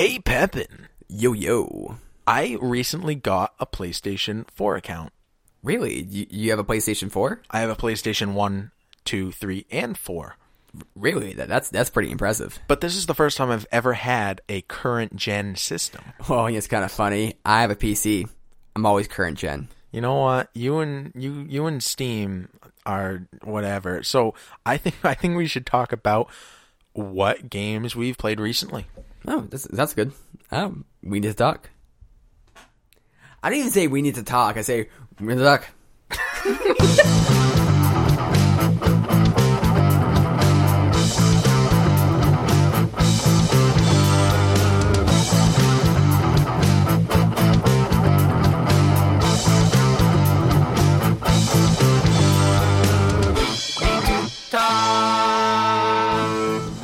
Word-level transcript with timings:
Hey, 0.00 0.18
Pepin. 0.18 0.88
Yo 1.10 1.34
yo. 1.34 1.98
I 2.26 2.56
recently 2.62 3.14
got 3.14 3.52
a 3.60 3.66
PlayStation 3.66 4.46
4 4.50 4.76
account. 4.76 5.12
Really? 5.62 6.04
You, 6.04 6.26
you 6.30 6.50
have 6.52 6.58
a 6.58 6.64
PlayStation 6.64 7.12
4? 7.12 7.42
I 7.50 7.60
have 7.60 7.68
a 7.68 7.76
PlayStation 7.76 8.32
1, 8.32 8.70
2, 9.04 9.30
3, 9.30 9.66
and 9.70 9.98
4. 9.98 10.36
Really? 10.96 11.34
That, 11.34 11.48
that's 11.48 11.68
that's 11.68 11.90
pretty 11.90 12.10
impressive. 12.10 12.58
But 12.66 12.80
this 12.80 12.96
is 12.96 13.04
the 13.04 13.14
first 13.14 13.36
time 13.36 13.50
I've 13.50 13.66
ever 13.70 13.92
had 13.92 14.40
a 14.48 14.62
current 14.62 15.16
gen 15.16 15.54
system. 15.56 16.02
Oh, 16.30 16.44
well, 16.44 16.46
it's 16.46 16.66
kind 16.66 16.82
of 16.86 16.90
funny. 16.90 17.34
I 17.44 17.60
have 17.60 17.70
a 17.70 17.76
PC. 17.76 18.26
I'm 18.74 18.86
always 18.86 19.06
current 19.06 19.36
gen. 19.36 19.68
You 19.92 20.00
know 20.00 20.14
what? 20.14 20.48
You 20.54 20.78
and 20.78 21.12
you 21.14 21.44
you 21.46 21.66
and 21.66 21.82
Steam 21.82 22.48
are 22.86 23.28
whatever. 23.44 24.02
So 24.02 24.32
I 24.64 24.78
think 24.78 24.96
I 25.04 25.12
think 25.12 25.36
we 25.36 25.46
should 25.46 25.66
talk 25.66 25.92
about 25.92 26.30
what 26.94 27.50
games 27.50 27.94
we've 27.94 28.16
played 28.16 28.40
recently. 28.40 28.86
Oh, 29.26 29.42
that's 29.42 29.64
that's 29.64 29.94
good. 29.94 30.12
Um, 30.50 30.84
we 31.02 31.20
need 31.20 31.28
to 31.28 31.34
talk. 31.34 31.70
I 33.42 33.50
didn't 33.50 33.60
even 33.60 33.72
say 33.72 33.86
we 33.86 34.02
need 34.02 34.16
to 34.16 34.22
talk. 34.22 34.56
I 34.56 34.62
say 34.62 34.88
we 35.18 35.34
need 35.34 35.38
to 35.38 35.44
talk. 35.44 35.66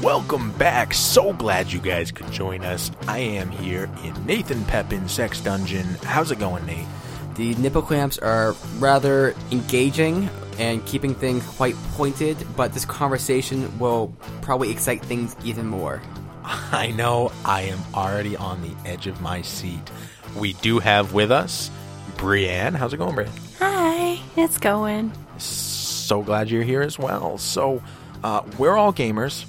Welcome 0.06 0.52
back. 0.52 0.94
So 0.94 1.32
glad 1.32 1.72
you 1.72 1.80
guys 1.80 2.12
could 2.12 2.30
join 2.30 2.64
us. 2.64 2.92
I 3.08 3.18
am 3.18 3.50
here 3.50 3.90
in 4.04 4.24
Nathan 4.24 4.64
Pepin's 4.66 5.10
Sex 5.10 5.40
Dungeon. 5.40 5.84
How's 6.04 6.30
it 6.30 6.38
going, 6.38 6.64
Nate? 6.64 6.86
The 7.34 7.56
nipple 7.56 7.82
clamps 7.82 8.16
are 8.18 8.52
rather 8.78 9.34
engaging 9.50 10.30
and 10.60 10.86
keeping 10.86 11.12
things 11.12 11.44
quite 11.44 11.74
pointed, 11.94 12.36
but 12.54 12.72
this 12.72 12.84
conversation 12.84 13.76
will 13.80 14.14
probably 14.42 14.70
excite 14.70 15.04
things 15.04 15.34
even 15.42 15.66
more. 15.66 16.00
I 16.44 16.92
know 16.92 17.32
I 17.44 17.62
am 17.62 17.80
already 17.92 18.36
on 18.36 18.62
the 18.62 18.88
edge 18.88 19.08
of 19.08 19.20
my 19.20 19.42
seat. 19.42 19.90
We 20.36 20.52
do 20.52 20.78
have 20.78 21.14
with 21.14 21.32
us 21.32 21.68
Brienne. 22.16 22.74
How's 22.74 22.94
it 22.94 22.98
going, 22.98 23.16
Brienne? 23.16 23.32
Hi, 23.58 24.20
it's 24.36 24.58
going. 24.58 25.10
So 25.38 26.22
glad 26.22 26.48
you're 26.48 26.62
here 26.62 26.82
as 26.82 26.96
well. 26.96 27.38
So, 27.38 27.82
uh, 28.22 28.42
we're 28.56 28.76
all 28.76 28.92
gamers, 28.92 29.44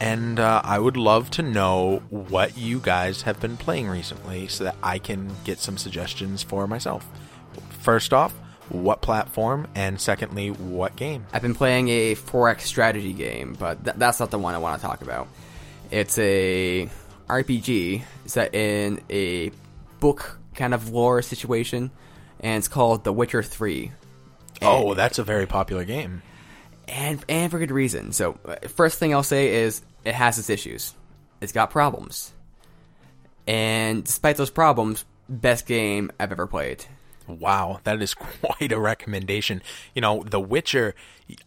and 0.00 0.38
uh, 0.38 0.60
I 0.64 0.78
would 0.78 0.96
love 0.96 1.30
to 1.32 1.42
know 1.42 2.02
what 2.10 2.56
you 2.56 2.78
guys 2.80 3.22
have 3.22 3.40
been 3.40 3.56
playing 3.56 3.88
recently 3.88 4.48
so 4.48 4.64
that 4.64 4.76
I 4.82 4.98
can 4.98 5.30
get 5.44 5.58
some 5.58 5.76
suggestions 5.76 6.42
for 6.42 6.66
myself. 6.66 7.06
First 7.80 8.12
off, 8.12 8.32
what 8.68 9.00
platform, 9.00 9.66
and 9.74 10.00
secondly, 10.00 10.50
what 10.50 10.94
game? 10.96 11.26
I've 11.32 11.42
been 11.42 11.54
playing 11.54 11.88
a 11.88 12.14
4X 12.14 12.60
strategy 12.62 13.12
game, 13.12 13.56
but 13.58 13.82
th- 13.84 13.96
that's 13.96 14.20
not 14.20 14.30
the 14.30 14.38
one 14.38 14.54
I 14.54 14.58
want 14.58 14.80
to 14.80 14.86
talk 14.86 15.00
about. 15.02 15.28
It's 15.90 16.18
a 16.18 16.88
RPG 17.28 18.02
set 18.26 18.54
in 18.54 19.00
a 19.08 19.50
book 20.00 20.38
kind 20.54 20.74
of 20.74 20.90
lore 20.90 21.22
situation, 21.22 21.90
and 22.40 22.58
it's 22.58 22.68
called 22.68 23.04
The 23.04 23.12
Witcher 23.12 23.42
3. 23.42 23.92
Oh, 24.60 24.94
that's 24.94 25.18
a 25.18 25.24
very 25.24 25.46
popular 25.46 25.84
game. 25.84 26.22
And 26.88 27.24
and 27.28 27.50
for 27.50 27.58
good 27.58 27.70
reason. 27.70 28.12
So, 28.12 28.38
uh, 28.44 28.56
first 28.68 28.98
thing 28.98 29.14
I'll 29.14 29.22
say 29.22 29.54
is 29.62 29.82
it 30.04 30.14
has 30.14 30.38
its 30.38 30.50
issues. 30.50 30.94
It's 31.40 31.52
got 31.52 31.70
problems, 31.70 32.32
and 33.46 34.04
despite 34.04 34.36
those 34.36 34.50
problems, 34.50 35.04
best 35.28 35.66
game 35.66 36.10
I've 36.18 36.32
ever 36.32 36.46
played. 36.46 36.84
Wow, 37.28 37.80
that 37.84 38.00
is 38.00 38.14
quite 38.42 38.72
a 38.72 38.80
recommendation. 38.80 39.62
You 39.94 40.00
know, 40.00 40.22
The 40.24 40.40
Witcher, 40.40 40.94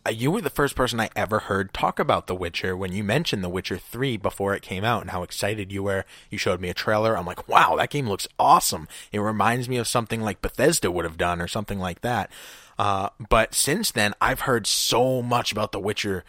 you 0.10 0.32
were 0.32 0.42
the 0.42 0.50
first 0.50 0.76
person 0.76 1.00
I 1.00 1.10
ever 1.16 1.40
heard 1.40 1.74
talk 1.74 2.00
about 2.00 2.28
The 2.28 2.36
Witcher 2.36 2.78
when 2.78 2.94
you 2.94 3.04
mentioned 3.04 3.44
The 3.44 3.50
Witcher 3.50 3.78
3 3.78 4.18
before 4.18 4.54
it 4.54 4.62
came 4.62 4.84
out 4.84 5.02
and 5.02 5.12
how 5.12 5.24
excited 5.24 5.72
you 5.72 5.84
were. 5.84 6.06
You 6.30 6.38
showed 6.38 6.62
me 6.62 6.70
a 6.70 6.76
trailer. 6.76 7.18
I'm 7.18 7.26
like, 7.26 7.48
wow, 7.48 7.76
that 7.78 7.90
game 7.90 8.08
looks 8.08 8.28
awesome. 8.38 8.88
It 9.12 9.20
reminds 9.20 9.68
me 9.68 9.78
of 9.78 9.88
something 9.88 10.22
like 10.22 10.42
Bethesda 10.42 10.92
would 10.92 11.06
have 11.06 11.18
done 11.18 11.42
or 11.42 11.48
something 11.48 11.80
like 11.80 12.02
that. 12.02 12.32
Uh, 12.78 13.10
but 13.30 13.54
since 13.54 13.92
then, 13.92 14.14
I've 14.22 14.42
heard 14.42 14.68
so 14.68 15.22
much 15.22 15.52
about 15.52 15.72
The 15.72 15.80
Witcher 15.80 16.24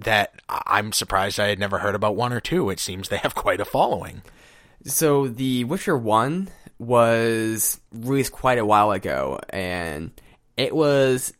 that 0.00 0.40
I'm 0.48 0.92
surprised 0.92 1.38
I 1.38 1.48
had 1.48 1.58
never 1.58 1.78
heard 1.78 1.94
about 1.94 2.16
one 2.16 2.32
or 2.32 2.40
two. 2.40 2.70
It 2.70 2.80
seems 2.80 3.08
they 3.08 3.18
have 3.18 3.34
quite 3.36 3.60
a 3.60 3.64
following. 3.64 4.22
So, 4.84 5.28
The 5.28 5.64
Witcher 5.64 5.96
One 5.96 6.48
was 6.78 7.80
released 7.92 8.32
quite 8.32 8.58
a 8.58 8.66
while 8.66 8.92
ago, 8.92 9.40
and 9.50 10.10
it 10.56 10.74
was 10.74 11.32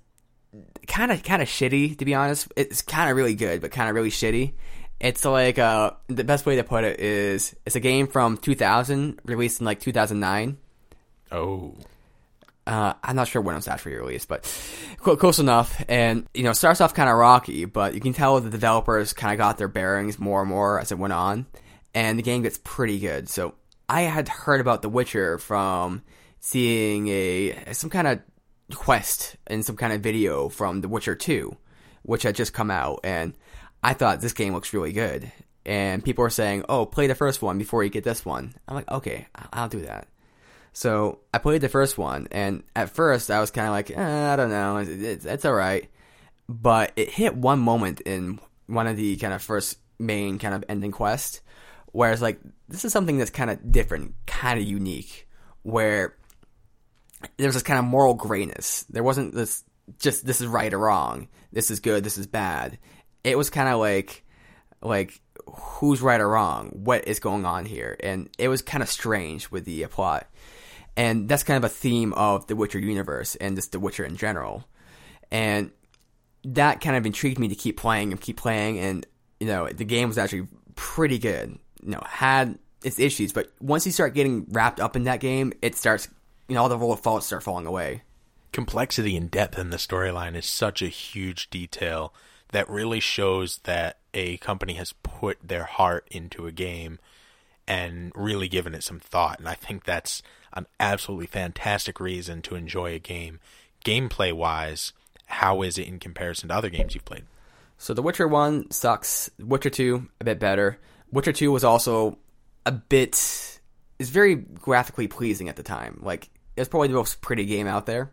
kind 0.87 1.11
of 1.13 1.23
kind 1.23 1.43
of 1.43 1.49
shitty 1.49 1.99
to 1.99 2.05
be 2.05 2.15
honest. 2.15 2.53
It's 2.57 2.83
kind 2.83 3.11
of 3.11 3.17
really 3.17 3.35
good, 3.35 3.61
but 3.61 3.71
kind 3.71 3.89
of 3.89 3.95
really 3.95 4.11
shitty. 4.11 4.53
It's 5.01 5.25
like 5.25 5.59
uh, 5.59 5.93
the 6.07 6.25
best 6.25 6.47
way 6.47 6.57
to 6.57 6.65
put 6.65 6.85
it 6.85 7.01
is 7.01 7.55
it's 7.67 7.77
a 7.77 7.81
game 7.81 8.07
from 8.07 8.39
2000, 8.39 9.21
released 9.25 9.61
in 9.61 9.67
like 9.67 9.81
2009. 9.81 10.57
Oh. 11.33 11.75
Uh, 12.67 12.95
I'm 13.03 13.17
not 13.17 13.29
sure 13.29 13.43
when 13.43 13.55
it 13.55 13.59
was 13.59 13.69
actually 13.69 13.97
released, 13.97 14.29
but 14.29 14.43
close 14.99 15.39
enough. 15.39 15.85
And 15.89 16.27
you 16.33 16.45
know, 16.45 16.51
it 16.51 16.55
starts 16.55 16.81
off 16.81 16.95
kind 16.95 17.11
of 17.11 17.17
rocky, 17.17 17.67
but 17.67 17.95
you 17.95 18.01
can 18.01 18.15
tell 18.15 18.41
the 18.41 18.49
developers 18.49 19.13
kind 19.13 19.33
of 19.33 19.39
got 19.39 19.59
their 19.59 19.69
bearings 19.69 20.19
more 20.19 20.41
and 20.41 20.49
more 20.49 20.81
as 20.81 20.91
it 20.91 20.99
went 20.99 21.13
on, 21.13 21.45
and 21.95 22.19
the 22.19 22.23
game 22.23 22.43
gets 22.43 22.59
pretty 22.63 22.99
good. 22.99 23.29
So 23.29 23.55
I 23.89 24.03
had 24.03 24.29
heard 24.29 24.61
about 24.61 24.83
The 24.83 24.89
Witcher 24.89 25.39
from 25.39 26.03
seeing 26.41 27.09
a 27.09 27.73
some 27.73 27.91
kind 27.91 28.09
of 28.09 28.21
quest 28.75 29.37
and 29.47 29.65
some 29.65 29.77
kind 29.77 29.93
of 29.93 30.01
video 30.01 30.49
from 30.49 30.81
The 30.81 30.89
Witcher 30.89 31.15
2, 31.15 31.57
which 32.03 32.23
had 32.23 32.35
just 32.35 32.53
come 32.53 32.71
out, 32.71 33.01
and 33.05 33.35
I 33.83 33.95
thought 33.95 34.21
this 34.21 34.33
game 34.33 34.53
looks 34.53 34.73
really 34.73 34.93
good. 34.93 35.31
And 35.67 36.05
people 36.05 36.23
were 36.23 36.31
saying, 36.31 36.65
"Oh, 36.69 36.85
play 36.85 37.07
the 37.07 37.15
first 37.15 37.41
one 37.41 37.57
before 37.57 37.83
you 37.85 37.91
get 37.91 38.05
this 38.05 38.25
one." 38.25 38.55
I'm 38.69 38.75
like, 38.75 38.91
"Okay, 38.91 39.27
I'll 39.53 39.69
do 39.69 39.81
that." 39.83 40.09
So 40.75 41.21
I 41.33 41.39
played 41.39 41.61
the 41.61 41.69
first 41.69 41.97
one, 41.97 42.27
and 42.33 42.65
at 42.75 42.91
first 42.91 43.31
I 43.31 43.41
was 43.41 43.53
kind 43.53 43.69
of 43.69 43.73
like, 43.73 43.93
eh, 43.93 44.33
I 44.33 44.35
don't 44.35 44.51
know, 44.51 44.79
it's, 44.79 44.91
it's, 44.91 45.25
it's 45.25 45.45
all 45.45 45.55
right. 45.55 45.89
But 46.49 46.93
it 46.97 47.11
hit 47.11 47.37
one 47.37 47.61
moment 47.61 48.01
in 48.01 48.41
one 48.67 48.89
of 48.89 48.97
the 48.97 49.17
kind 49.17 49.33
of 49.33 49.41
first 49.41 49.79
main 50.01 50.41
kind 50.41 50.53
of 50.53 50.65
ending 50.69 50.91
quest, 50.91 51.43
where 51.95 52.11
it's 52.11 52.21
like, 52.21 52.41
this 52.69 52.85
is 52.85 52.93
something 52.93 53.19
that's 53.19 53.31
kind 53.31 53.51
of 53.51 53.71
different, 53.71 54.15
kind 54.27 54.59
of 54.59 54.67
unique, 54.67 55.29
where 55.63 56.17
there's 57.37 57.55
this 57.55 57.63
kind 57.63 57.79
of 57.79 57.85
moral 57.85 58.15
grayness. 58.15 58.85
There 58.91 59.05
wasn't 59.05 59.33
this 59.33 59.63
just 60.01 60.27
this 60.27 60.41
is 60.41 60.49
right 60.49 60.75
or 60.75 60.81
wrong, 60.81 61.29
this 61.53 61.71
is 61.71 61.79
good, 61.79 62.03
this 62.03 62.19
is 62.19 62.27
bad. 62.27 62.79
It 63.23 63.39
was 63.39 63.49
kind 63.49 63.69
of 63.69 63.79
like 63.79 64.25
like 64.83 65.21
who's 65.47 66.03
right 66.03 66.21
or 66.21 66.29
wrong, 66.29 66.71
what 66.71 67.07
is 67.07 67.21
going 67.21 67.47
on 67.47 67.65
here, 67.65 67.97
and 68.01 68.29
it 68.39 68.49
was 68.49 68.61
kind 68.61 68.83
of 68.83 68.89
strange 68.89 69.53
with 69.53 69.65
the 69.65 69.87
plot, 69.87 70.29
and 70.97 71.29
that's 71.29 71.45
kind 71.45 71.63
of 71.63 71.71
a 71.71 71.73
theme 71.73 72.13
of 72.15 72.49
the 72.49 72.57
Witcher 72.57 72.81
universe 72.81 73.37
and 73.37 73.55
just 73.55 73.71
the 73.71 73.79
Witcher 73.79 74.05
in 74.05 74.17
general, 74.17 74.65
and 75.31 75.71
that 76.43 76.81
kind 76.81 76.97
of 76.97 77.07
intrigued 77.07 77.39
me 77.39 77.47
to 77.47 77.55
keep 77.55 77.77
playing 77.77 78.11
and 78.11 78.21
keep 78.21 78.37
playing, 78.37 78.81
and 78.81 79.07
you 79.39 79.47
know 79.47 79.69
the 79.69 79.85
game 79.85 80.09
was 80.09 80.19
actually 80.19 80.49
pretty 80.75 81.21
good. 81.21 81.57
You 81.85 81.93
know, 81.93 82.03
had 82.07 82.59
its 82.83 82.99
issues, 82.99 83.33
but 83.33 83.53
once 83.61 83.87
you 83.87 83.93
start 83.93 84.15
getting 84.15 84.47
wrapped 84.51 84.81
up 84.81 84.97
in 84.97 85.05
that 85.05 85.21
game, 85.21 85.53
it 85.63 85.77
starts, 85.77 86.09
you 86.49 86.55
know, 86.55 86.63
all 86.63 86.69
the 86.69 86.79
roll 86.79 86.93
of 86.93 87.01
faults 87.01 87.27
start 87.27 87.43
falling 87.43 87.67
away. 87.67 88.03
complexity 88.55 89.17
and 89.17 89.31
depth 89.33 89.59
in 89.59 89.71
the 89.71 89.77
storyline 89.77 90.37
is 90.37 90.47
such 90.47 90.81
a 90.81 90.87
huge 90.87 91.51
detail 91.51 92.15
that 92.53 92.71
really 92.71 93.01
shows 93.01 93.59
that 93.65 93.99
a 94.15 94.37
company 94.37 94.75
has 94.75 94.95
put 95.03 95.37
their 95.43 95.65
heart 95.65 96.07
into 96.13 96.47
a 96.47 96.53
game 96.53 97.01
and 97.67 98.13
really 98.15 98.47
given 98.47 98.73
it 98.73 98.85
some 98.85 99.01
thought. 99.01 99.41
And 99.41 99.49
I 99.49 99.55
think 99.55 99.83
that's 99.85 100.23
an 100.53 100.67
absolutely 100.79 101.27
fantastic 101.27 101.99
reason 101.99 102.43
to 102.43 102.55
enjoy 102.55 102.95
a 102.95 103.01
game. 103.01 103.41
Gameplay 103.85 104.33
wise, 104.33 104.93
how 105.27 105.63
is 105.63 105.77
it 105.77 105.89
in 105.89 105.99
comparison 105.99 106.49
to 106.49 106.55
other 106.55 106.71
games 106.71 106.95
you've 106.95 107.05
played? 107.05 107.25
So 107.77 107.93
The 107.93 108.03
Witcher 108.03 108.29
1 108.29 108.71
sucks. 108.71 109.31
Witcher 109.41 109.71
2, 109.71 110.09
a 110.21 110.25
bit 110.25 110.39
better. 110.39 110.79
Witcher 111.15 111.33
2 111.33 111.51
was 111.53 111.65
also 111.65 112.19
a 112.67 112.73
bit. 112.73 113.61
is 113.99 114.11
very 114.11 114.35
graphically 114.35 115.09
pleasing 115.09 115.49
at 115.49 115.57
the 115.57 115.63
time. 115.63 116.01
Like, 116.03 116.29
it 116.57 116.61
was 116.61 116.69
probably 116.69 116.89
the 116.89 116.95
most 116.95 117.21
pretty 117.21 117.47
game 117.47 117.67
out 117.67 117.87
there. 117.87 118.11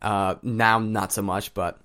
Uh, 0.00 0.36
now, 0.42 0.78
not 0.78 1.12
so 1.12 1.22
much, 1.22 1.52
but. 1.52 1.80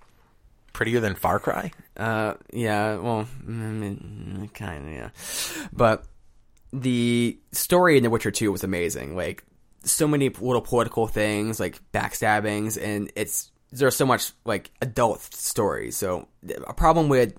Prettier 0.74 1.02
than 1.02 1.16
Far 1.16 1.40
Cry? 1.40 1.72
Uh, 1.98 2.36
yeah, 2.54 2.96
well, 2.96 3.28
I 3.46 3.52
mean, 3.52 4.50
kind 4.54 4.88
of, 4.88 4.94
yeah. 4.94 5.10
But 5.74 6.06
the 6.72 7.38
story 7.52 7.98
in 7.98 8.04
The 8.04 8.10
Witcher 8.10 8.32
2 8.32 8.54
was 8.54 8.64
amazing. 8.64 9.18
Like, 9.18 9.44
so 9.84 10.08
many 10.08 10.30
little 10.30 10.62
political 10.62 11.08
things, 11.08 11.60
like 11.60 11.80
backstabbings, 11.92 12.82
and 12.82 13.12
it's 13.16 13.52
there's 13.72 13.96
so 13.96 14.06
much 14.06 14.32
like 14.46 14.72
adult 14.82 15.22
stories. 15.22 15.98
So 15.98 16.28
a 16.68 16.74
problem 16.74 17.10
with 17.10 17.34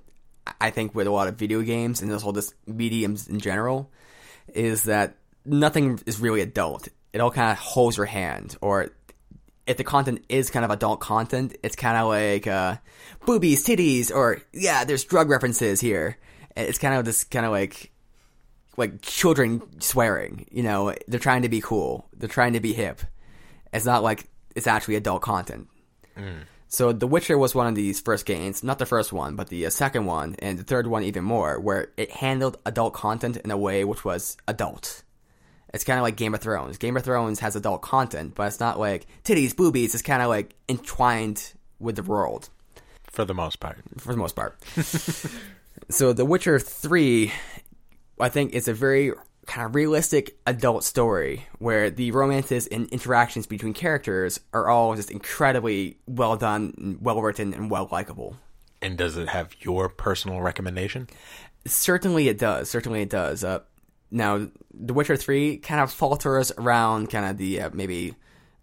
I 0.61 0.71
think 0.71 0.95
with 0.95 1.07
a 1.07 1.11
lot 1.11 1.29
of 1.29 1.37
video 1.37 1.63
games 1.63 2.03
and 2.03 2.11
this 2.11 2.23
whole 2.23 2.33
just 2.33 2.55
mediums 2.67 3.29
in 3.29 3.39
general 3.39 3.91
is 4.55 4.85
that 4.85 5.17
nothing 5.45 6.01
is 6.07 6.21
really 6.21 6.41
adult. 6.41 6.89
It 7.13 7.21
all 7.21 7.31
kind 7.31 7.53
of 7.53 7.59
holds 7.59 7.97
your 7.97 8.07
hand, 8.07 8.57
or 8.61 8.91
if 9.67 9.77
the 9.77 9.85
content 9.85 10.25
is 10.29 10.51
kind 10.51 10.65
of 10.65 10.71
adult 10.71 11.01
content, 11.01 11.57
it's 11.63 11.77
kind 11.77 11.97
of 11.97 12.09
like 12.09 12.47
uh, 12.47 12.77
boobies, 13.27 13.65
titties, 13.65 14.11
or 14.11 14.43
yeah, 14.53 14.85
there's 14.85 15.05
drug 15.05 15.29
references 15.29 15.81
here. 15.81 16.19
It's 16.57 16.79
kind 16.79 16.95
of 16.95 17.05
this 17.05 17.25
kind 17.25 17.47
of 17.47 17.53
like 17.53 17.93
like 18.77 19.03
children 19.03 19.63
swearing. 19.81 20.47
You 20.51 20.63
know, 20.63 20.95
they're 21.07 21.21
trying 21.21 21.43
to 21.43 21.49
be 21.49 21.61
cool. 21.61 22.09
They're 22.17 22.29
trying 22.29 22.55
to 22.55 22.61
be 22.61 22.73
hip. 22.73 23.03
It's 23.73 23.87
not 23.87 24.03
like 24.03 24.29
it's 24.57 24.67
actually 24.67 24.97
adult 24.97 25.23
content. 25.23 25.69
So 26.73 26.91
The 26.91 27.07
Witcher 27.07 27.37
was 27.37 27.55
one 27.55 27.67
of 27.67 27.75
these 27.75 28.01
first 28.01 28.25
games, 28.25 28.65
not 28.65 28.79
the 28.79 28.87
first 28.87 29.13
one, 29.13 29.37
but 29.37 29.49
the 29.49 29.67
uh, 29.67 29.71
second 29.71 30.07
one, 30.07 30.37
and 30.39 30.59
the 30.59 30.65
third 30.65 30.87
one 30.87 31.03
even 31.03 31.23
more, 31.23 31.61
where 31.61 31.89
it 31.99 32.11
handled 32.11 32.57
adult 32.65 32.95
content 32.95 33.37
in 33.37 33.51
a 33.51 33.59
way 33.59 33.85
which 33.85 34.07
was 34.07 34.39
adult. 34.49 35.03
It's 35.75 35.85
kind 35.85 35.99
of 35.99 36.03
like 36.03 36.17
Game 36.17 36.33
of 36.33 36.41
Thrones. 36.41 36.79
Game 36.79 36.97
of 36.97 37.05
Thrones 37.05 37.41
has 37.41 37.57
adult 37.57 37.83
content, 37.83 38.35
but 38.35 38.47
it's 38.47 38.59
not 38.59 38.81
like 38.81 39.07
titties, 39.23 39.55
boobies. 39.55 39.93
It's 39.93 40.03
kind 40.03 40.23
of 40.23 40.31
like 40.31 40.55
entwined 40.67 41.53
with 41.79 41.97
the 41.97 42.03
world 42.03 42.49
For 43.11 43.27
the 43.27 43.35
most 43.35 43.61
part. 43.61 43.77
for 43.99 44.15
the 44.15 44.19
most 44.19 44.35
part. 44.35 44.57
so 45.91 46.15
The 46.15 46.25
Witcher 46.25 46.59
3, 46.59 47.31
I 48.19 48.31
think, 48.31 48.55
is 48.55 48.67
a 48.67 48.73
very 48.73 49.13
kind 49.47 49.67
of 49.67 49.75
realistic 49.75 50.37
adult 50.47 50.85
story 50.85 51.47
where 51.59 51.91
the 51.91 52.11
romances 52.13 52.67
and 52.69 52.89
interactions 52.89 53.47
between 53.47 53.75
characters 53.75 54.41
are 54.53 54.69
all 54.69 54.95
just 54.95 55.11
incredibly 55.11 55.99
well 56.07 56.37
done, 56.37 56.99
well 57.01 57.21
written, 57.21 57.53
and 57.53 57.71
well 57.71 57.89
likable. 57.91 58.37
And 58.81 58.97
does 58.97 59.17
it 59.17 59.29
have 59.29 59.55
your 59.61 59.89
personal 59.89 60.41
recommendation? 60.41 61.09
Certainly 61.67 62.29
it 62.29 62.39
does. 62.39 62.71
Certainly 62.71 63.03
it 63.03 63.11
does. 63.11 63.45
Uh, 63.45 63.61
now, 64.11 64.49
The 64.75 64.93
Witcher 64.93 65.17
3 65.17 65.59
kind 65.59 65.81
of 65.81 65.93
falters 65.93 66.53
around 66.57 67.11
kind 67.11 67.27
of 67.27 67.39
the 67.39 67.63
uh, 67.63 67.71
maybe 67.73 68.15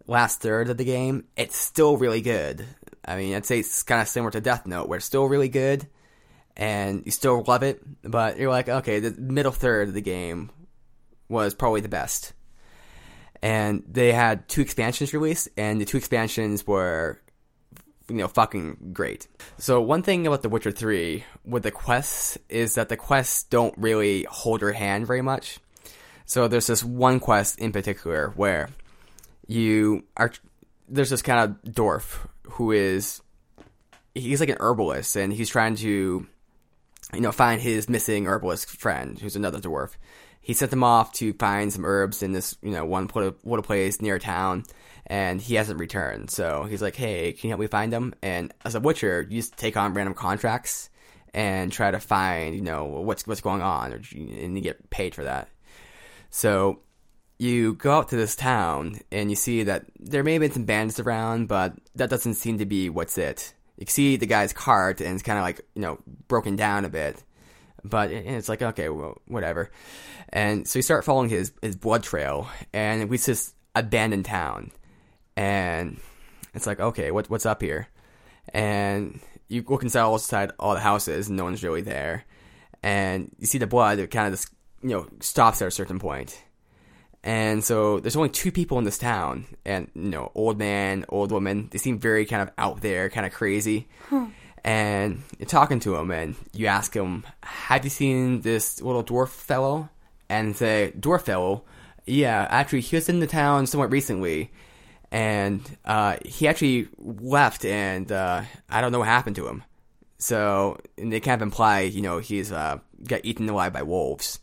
last 0.08 0.42
third 0.42 0.70
of 0.70 0.78
the 0.78 0.84
game. 0.84 1.26
It's 1.36 1.58
still 1.58 1.98
really 1.98 2.22
good. 2.22 2.66
I 3.06 3.16
mean, 3.16 3.36
I'd 3.36 3.46
say 3.46 3.60
it's 3.60 3.84
kind 3.84 4.02
of 4.02 4.08
similar 4.08 4.32
to 4.32 4.42
Death 4.42 4.68
Note, 4.68 4.88
where 4.88 4.98
it's 4.98 5.06
still 5.06 5.26
really 5.26 5.50
good 5.50 5.88
and 6.60 7.04
you 7.06 7.12
still 7.12 7.42
love 7.48 7.64
it, 7.64 7.82
but 8.04 8.38
you're 8.38 8.52
like, 8.52 8.68
okay, 8.68 9.00
the 9.00 9.20
middle 9.20 9.52
third 9.52 9.88
of 9.88 9.94
the 9.94 10.02
game 10.02 10.52
was 11.30 11.54
probably 11.54 11.82
the 11.82 11.90
best. 11.90 12.34
And 13.42 13.84
they 13.88 14.12
had 14.12 14.50
two 14.50 14.62
expansions 14.62 15.14
released, 15.14 15.48
and 15.56 15.80
the 15.80 15.86
two 15.86 15.98
expansions 15.98 16.68
were 16.68 17.22
you 18.10 18.16
know, 18.18 18.28
fucking 18.28 18.92
great. 18.92 19.28
So 19.58 19.82
one 19.82 20.02
thing 20.02 20.26
about 20.28 20.42
The 20.42 20.50
Witcher 20.50 20.72
3 20.72 21.24
with 21.46 21.64
the 21.64 21.72
quests 21.72 22.38
is 22.50 22.76
that 22.76 22.90
the 22.90 22.98
quests 22.98 23.44
don't 23.44 23.74
really 23.78 24.24
hold 24.30 24.62
your 24.62 24.72
hand 24.72 25.08
very 25.08 25.22
much. 25.22 25.60
So 26.26 26.48
there's 26.48 26.68
this 26.68 26.84
one 26.84 27.20
quest 27.20 27.60
in 27.60 27.72
particular 27.72 28.34
where 28.36 28.70
you 29.48 30.04
are 30.18 30.32
there's 30.88 31.10
this 31.10 31.22
kind 31.22 31.40
of 31.40 31.74
dwarf 31.74 32.28
who 32.44 32.72
is 32.72 33.22
he's 34.14 34.40
like 34.40 34.50
an 34.50 34.58
herbalist 34.60 35.16
and 35.16 35.34
he's 35.34 35.50
trying 35.50 35.76
to 35.76 36.28
you 37.14 37.22
know 37.22 37.32
find 37.32 37.62
his 37.62 37.90
missing 37.90 38.28
herbalist 38.28 38.70
friend 38.70 39.20
who's 39.20 39.36
another 39.36 39.60
dwarf. 39.60 39.96
He 40.50 40.56
sent 40.56 40.72
them 40.72 40.84
off 40.84 41.14
to 41.14 41.34
find 41.34 41.72
some 41.72 41.86
herbs 41.86 42.24
in 42.24 42.32
this 42.32 42.58
you 42.64 42.72
know 42.72 42.84
one 42.84 43.08
little 43.14 43.62
place 43.62 44.02
near 44.02 44.18
town 44.18 44.64
and 45.06 45.40
he 45.40 45.54
hasn't 45.54 45.80
returned. 45.80 46.32
So 46.32 46.64
he's 46.64 46.82
like, 46.82 46.96
"Hey, 46.96 47.34
can 47.34 47.48
you 47.48 47.52
help 47.52 47.62
me 47.62 47.68
find 47.68 47.94
them?" 47.94 48.16
And 48.24 48.52
as 48.66 48.74
a 48.74 48.80
witcher, 48.80 49.28
you 49.30 49.42
just 49.42 49.58
take 49.58 49.78
on 49.78 49.94
random 49.94 50.16
contracts 50.16 50.90
and 51.36 51.72
try 51.72 51.92
to 51.92 52.00
find, 52.00 52.56
you 52.56 52.64
know, 52.64 52.86
what's 52.86 53.28
what's 53.28 53.42
going 53.42 53.62
on, 53.62 53.92
and 53.94 54.58
you 54.58 54.62
get 54.62 54.90
paid 54.90 55.14
for 55.14 55.24
that. 55.24 55.50
So 56.32 56.80
you 57.38 57.76
go 57.76 57.92
out 57.92 58.10
to 58.10 58.16
this 58.16 58.36
town 58.36 59.02
and 59.12 59.30
you 59.30 59.36
see 59.36 59.62
that 59.62 59.86
there 60.00 60.24
may 60.24 60.34
have 60.34 60.42
been 60.42 60.52
some 60.52 60.66
bandits 60.66 61.00
around, 61.00 61.48
but 61.48 61.76
that 61.94 62.10
doesn't 62.10 62.34
seem 62.34 62.58
to 62.58 62.66
be 62.66 62.90
what's 62.90 63.20
it. 63.20 63.54
You 63.78 63.86
see 63.86 64.16
the 64.18 64.26
guy's 64.26 64.52
cart 64.52 65.00
and 65.00 65.14
it's 65.14 65.22
kind 65.22 65.38
of 65.38 65.44
like 65.44 65.62
you 65.76 65.84
know 65.84 66.00
broken 66.28 66.56
down 66.56 66.86
a 66.86 66.90
bit, 66.90 67.24
but 67.84 68.12
it's 68.12 68.50
like 68.50 68.62
okay, 68.62 68.90
well, 68.90 69.22
whatever. 69.28 69.72
And 70.30 70.68
so 70.68 70.80
you 70.80 70.84
start 70.84 71.06
following 71.06 71.30
his 71.30 71.52
his 71.62 71.76
blood 71.76 72.04
trail, 72.04 72.48
and 72.74 73.10
we 73.10 73.18
just 73.18 73.28
this 73.28 73.54
abandoned 73.76 74.26
town 74.26 74.72
and 75.40 75.98
it's 76.54 76.68
like, 76.68 76.82
okay, 76.82 77.12
what 77.12 77.30
what's 77.30 77.46
up 77.46 77.62
here? 77.62 77.88
And 78.54 79.22
you 79.48 79.64
look 79.68 79.84
inside 79.84 80.02
all 80.02 80.16
inside 80.16 80.52
all 80.60 80.74
the 80.74 80.82
houses, 80.82 81.30
and 81.30 81.38
no 81.38 81.46
one's 81.46 81.64
really 81.64 81.82
there. 81.82 82.26
And 82.84 83.34
you 83.40 83.48
see 83.48 83.58
the 83.58 83.66
blood; 83.66 84.00
it 84.00 84.12
kind 84.12 84.28
of 84.28 84.34
just 84.34 84.54
you 84.84 84.90
know 84.90 85.08
stops 85.22 85.62
at 85.62 85.70
a 85.70 85.72
certain 85.72 85.98
point. 85.98 86.44
And 87.24 87.64
so 87.64 88.00
there's 88.00 88.18
only 88.18 88.30
two 88.30 88.52
people 88.52 88.78
in 88.80 88.84
this 88.84 88.98
town, 88.98 89.46
and 89.66 89.90
you 89.96 90.10
know, 90.10 90.32
old 90.36 90.58
man, 90.58 91.06
old 91.08 91.32
woman. 91.32 91.70
They 91.72 91.78
seem 91.78 92.00
very 92.00 92.26
kind 92.26 92.42
of 92.42 92.52
out 92.58 92.82
there, 92.82 93.10
kind 93.10 93.26
of 93.26 93.32
crazy. 93.32 93.88
And 94.64 95.24
you're 95.38 95.48
talking 95.48 95.80
to 95.82 95.96
him, 95.96 96.12
and 96.12 96.36
you 96.54 96.68
ask 96.68 96.94
him, 96.94 97.26
"Have 97.44 97.84
you 97.84 97.90
seen 97.90 98.42
this 98.42 98.82
little 98.82 99.04
dwarf 99.04 99.30
fellow?" 99.30 99.90
And 100.30 100.56
say, 100.56 100.94
"Dwarf 101.00 101.24
fellow." 101.24 101.64
Yeah, 102.06 102.48
actually, 102.50 102.82
he 102.82 102.96
was 102.96 103.08
in 103.08 103.20
the 103.20 103.28
town 103.28 103.68
somewhat 103.68 103.92
recently, 103.92 104.52
and 105.12 105.62
uh, 105.86 106.18
he 106.26 106.48
actually 106.48 106.88
left, 106.98 107.66
and 107.66 108.12
uh, 108.12 108.44
I 108.70 108.82
don't 108.82 108.92
know 108.92 109.00
what 109.00 109.08
happened 109.08 109.36
to 109.38 109.48
him. 109.48 109.64
So 110.18 110.78
they 110.98 111.22
kind 111.22 111.42
of 111.42 111.46
imply, 111.46 111.82
you 111.82 112.02
know, 112.02 112.20
he's 112.20 112.52
uh, 112.52 112.80
got 113.08 113.22
eaten 113.24 113.48
alive 113.48 113.72
by 113.74 113.84
wolves. 113.84 114.40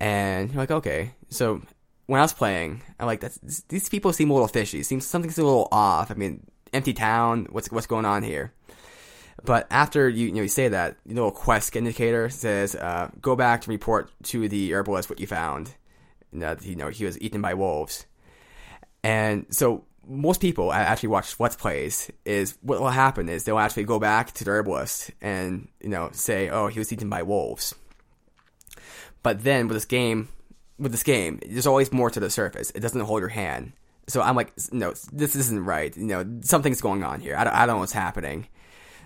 And 0.00 0.50
you're 0.50 0.60
like, 0.60 0.72
okay. 0.72 1.12
So 1.28 1.62
when 2.06 2.18
I 2.18 2.24
was 2.24 2.32
playing, 2.32 2.82
I'm 2.98 3.06
like, 3.06 3.20
that's, 3.20 3.38
these 3.68 3.88
people 3.88 4.12
seem 4.12 4.30
a 4.30 4.32
little 4.32 4.48
fishy. 4.48 4.82
Seems 4.82 5.06
something's 5.06 5.38
a 5.38 5.44
little 5.44 5.68
off. 5.70 6.10
I 6.10 6.14
mean, 6.14 6.44
empty 6.72 6.92
town. 6.92 7.46
What's 7.50 7.70
what's 7.70 7.86
going 7.86 8.04
on 8.04 8.24
here? 8.24 8.52
But 9.44 9.66
after 9.70 10.08
you 10.08 10.26
you 10.26 10.32
know 10.32 10.42
you 10.42 10.48
say 10.48 10.68
that, 10.68 10.96
the 11.06 11.14
little 11.14 11.30
quest 11.30 11.74
indicator 11.76 12.28
says, 12.30 12.74
uh, 12.74 13.10
go 13.20 13.36
back 13.36 13.62
to 13.62 13.70
report 13.70 14.10
to 14.24 14.48
the 14.48 14.72
herbalist 14.72 15.10
what 15.10 15.20
you 15.20 15.26
found. 15.26 15.74
And 16.32 16.42
that 16.42 16.64
you 16.64 16.76
know 16.76 16.88
he 16.88 17.04
was 17.04 17.20
eaten 17.20 17.42
by 17.42 17.54
wolves. 17.54 18.06
And 19.04 19.46
so 19.50 19.84
most 20.06 20.40
people 20.40 20.72
actually 20.72 21.10
watch 21.10 21.38
Let's 21.38 21.56
Plays 21.56 22.10
is 22.24 22.56
what 22.62 22.80
will 22.80 22.90
happen 22.90 23.28
is 23.28 23.44
they'll 23.44 23.58
actually 23.58 23.84
go 23.84 23.98
back 23.98 24.32
to 24.32 24.44
the 24.44 24.50
herbalist 24.50 25.10
and 25.20 25.68
you 25.80 25.88
know 25.88 26.10
say, 26.12 26.48
oh, 26.48 26.68
he 26.68 26.78
was 26.78 26.92
eaten 26.92 27.08
by 27.08 27.22
wolves. 27.22 27.74
But 29.22 29.44
then 29.44 29.68
with 29.68 29.76
this 29.76 29.84
game, 29.84 30.28
with 30.78 30.92
this 30.92 31.02
game, 31.02 31.40
there's 31.46 31.66
always 31.66 31.92
more 31.92 32.10
to 32.10 32.20
the 32.20 32.30
surface. 32.30 32.70
It 32.70 32.80
doesn't 32.80 33.00
hold 33.00 33.20
your 33.20 33.28
hand. 33.28 33.72
So 34.08 34.20
I'm 34.20 34.34
like, 34.34 34.52
no, 34.72 34.94
this 35.12 35.36
isn't 35.36 35.64
right. 35.64 35.96
You 35.96 36.04
know, 36.04 36.40
something's 36.42 36.80
going 36.80 37.04
on 37.04 37.20
here. 37.20 37.36
I 37.36 37.44
don't, 37.44 37.54
I 37.54 37.66
don't 37.66 37.76
know 37.76 37.80
what's 37.80 37.92
happening. 37.92 38.48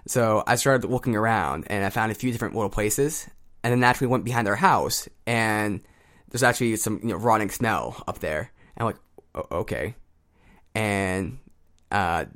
So 0.07 0.43
I 0.47 0.57
started 0.57 0.89
looking 0.89 1.17
around 1.17 1.67
and 1.69 1.85
I 1.85 1.91
found 1.91 2.13
a 2.13 2.15
few 2.15 2.31
different 2.31 2.55
little 2.55 2.71
places, 2.71 3.29
and 3.63 3.73
then 3.73 3.81
naturally 3.81 4.11
went 4.11 4.25
behind 4.25 4.47
their 4.47 4.57
house 4.57 5.09
and 5.27 5.81
there's 6.31 6.43
actually 6.43 6.77
some 6.77 7.01
you 7.03 7.09
know 7.09 7.17
rotting 7.17 7.51
smell 7.51 8.03
up 8.07 8.19
there. 8.19 8.51
And 8.77 8.87
I'm 8.89 8.95
like, 9.35 9.47
okay, 9.53 9.95
and 10.75 11.39
uh, 11.91 12.27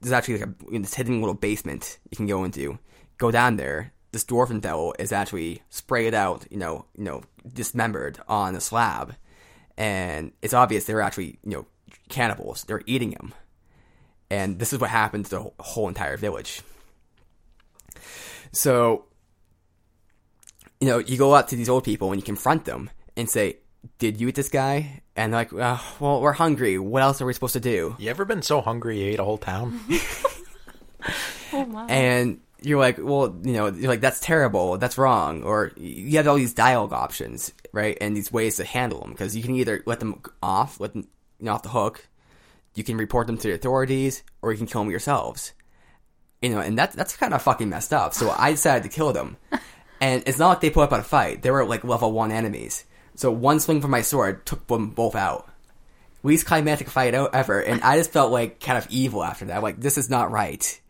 there's 0.00 0.12
actually 0.12 0.38
like 0.38 0.48
a 0.48 0.54
you 0.66 0.78
know, 0.78 0.82
this 0.82 0.94
hidden 0.94 1.20
little 1.20 1.34
basement 1.34 1.98
you 2.10 2.16
can 2.16 2.26
go 2.26 2.44
into. 2.44 2.78
Go 3.18 3.30
down 3.30 3.56
there. 3.56 3.92
This 4.12 4.24
dwarven 4.24 4.62
fellow 4.62 4.92
is 4.98 5.12
actually 5.12 5.62
sprayed 5.70 6.12
out, 6.12 6.46
you 6.50 6.58
know, 6.58 6.84
you 6.96 7.04
know, 7.04 7.22
dismembered 7.50 8.18
on 8.28 8.54
a 8.54 8.60
slab, 8.60 9.14
and 9.76 10.32
it's 10.42 10.54
obvious 10.54 10.84
they're 10.84 11.00
actually 11.00 11.38
you 11.44 11.50
know 11.52 11.66
cannibals. 12.08 12.64
They're 12.64 12.82
eating 12.86 13.12
him, 13.12 13.34
and 14.30 14.58
this 14.58 14.72
is 14.72 14.78
what 14.78 14.90
happened 14.90 15.26
to 15.26 15.30
the 15.30 15.62
whole 15.62 15.88
entire 15.88 16.16
village. 16.16 16.62
So, 18.52 19.06
you 20.80 20.88
know, 20.88 20.98
you 20.98 21.16
go 21.16 21.32
up 21.32 21.48
to 21.48 21.56
these 21.56 21.68
old 21.68 21.84
people 21.84 22.10
and 22.12 22.20
you 22.20 22.24
confront 22.24 22.64
them 22.64 22.90
and 23.16 23.28
say, 23.28 23.58
"Did 23.98 24.20
you 24.20 24.28
eat 24.28 24.34
this 24.34 24.48
guy?" 24.48 25.02
And 25.16 25.32
they're 25.32 25.40
like, 25.40 25.52
uh, 25.52 25.78
"Well, 26.00 26.20
we're 26.20 26.32
hungry. 26.32 26.78
What 26.78 27.02
else 27.02 27.20
are 27.20 27.26
we 27.26 27.32
supposed 27.32 27.54
to 27.54 27.60
do?" 27.60 27.96
You 27.98 28.10
ever 28.10 28.24
been 28.24 28.42
so 28.42 28.60
hungry 28.60 29.00
you 29.00 29.06
ate 29.12 29.20
a 29.20 29.24
whole 29.24 29.38
town? 29.38 29.80
Oh 31.54 31.66
my. 31.66 31.84
And 31.86 32.40
you're 32.62 32.78
like, 32.78 32.96
"Well, 32.98 33.36
you 33.42 33.52
know, 33.52 33.66
you're 33.66 33.90
like 33.90 34.00
that's 34.00 34.20
terrible. 34.20 34.78
That's 34.78 34.96
wrong." 34.96 35.42
Or 35.42 35.72
you 35.76 36.16
have 36.16 36.26
all 36.26 36.36
these 36.36 36.54
dialogue 36.54 36.92
options, 36.94 37.52
right? 37.72 37.98
And 38.00 38.16
these 38.16 38.32
ways 38.32 38.56
to 38.56 38.64
handle 38.64 39.00
them 39.00 39.10
because 39.10 39.36
you 39.36 39.42
can 39.42 39.54
either 39.56 39.82
let 39.84 40.00
them 40.00 40.22
off, 40.42 40.80
let 40.80 40.94
them 40.94 41.06
you 41.38 41.46
know, 41.46 41.52
off 41.52 41.62
the 41.62 41.68
hook. 41.68 42.08
You 42.74 42.84
can 42.84 42.96
report 42.96 43.26
them 43.26 43.36
to 43.36 43.48
the 43.48 43.54
authorities, 43.54 44.22
or 44.40 44.50
you 44.52 44.58
can 44.58 44.66
kill 44.66 44.80
them 44.80 44.90
yourselves. 44.90 45.52
You 46.42 46.50
know, 46.50 46.60
and 46.60 46.76
that 46.78 46.92
that's 46.92 47.16
kind 47.16 47.32
of 47.32 47.40
fucking 47.42 47.68
messed 47.68 47.92
up. 47.92 48.12
So 48.14 48.34
I 48.36 48.50
decided 48.50 48.82
to 48.82 48.94
kill 48.94 49.12
them. 49.12 49.36
And 50.00 50.24
it's 50.26 50.38
not 50.38 50.48
like 50.48 50.60
they 50.60 50.70
put 50.70 50.82
up 50.82 50.92
a 50.92 51.02
fight. 51.04 51.42
They 51.42 51.52
were 51.52 51.64
like 51.64 51.84
level 51.84 52.10
one 52.10 52.32
enemies. 52.32 52.84
So 53.14 53.30
one 53.30 53.60
swing 53.60 53.80
from 53.80 53.92
my 53.92 54.02
sword 54.02 54.44
took 54.44 54.66
them 54.66 54.90
both 54.90 55.14
out. 55.14 55.48
Least 56.24 56.46
climactic 56.46 56.88
fight 56.88 57.14
ever, 57.14 57.60
and 57.60 57.82
I 57.82 57.96
just 57.96 58.12
felt 58.12 58.30
like 58.32 58.60
kind 58.60 58.78
of 58.78 58.86
evil 58.90 59.24
after 59.24 59.46
that. 59.46 59.62
Like 59.62 59.80
this 59.80 59.98
is 59.98 60.10
not 60.10 60.30
right. 60.30 60.80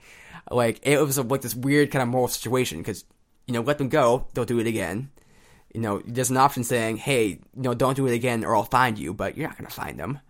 Like 0.51 0.81
it 0.83 0.99
was 0.99 1.19
like 1.19 1.41
this 1.41 1.55
weird 1.55 1.91
kind 1.91 2.03
of 2.03 2.09
moral 2.09 2.29
situation 2.29 2.79
because 2.79 3.05
you 3.47 3.55
know 3.55 3.63
let 3.63 3.79
them 3.79 3.89
go, 3.89 4.27
they'll 4.35 4.45
do 4.45 4.59
it 4.61 4.67
again. 4.67 5.11
You 5.75 5.81
know, 5.81 6.03
there's 6.05 6.31
an 6.31 6.37
option 6.37 6.65
saying, 6.65 6.99
"Hey, 6.99 7.27
you 7.27 7.41
know, 7.55 7.73
don't 7.73 7.97
do 7.97 8.07
it 8.07 8.15
again, 8.15 8.45
or 8.45 8.55
I'll 8.55 8.65
find 8.65 8.99
you." 8.99 9.15
But 9.15 9.37
you're 9.37 9.49
not 9.49 9.57
going 9.57 9.69
to 9.69 9.75
find 9.75 9.99
them. 9.99 10.21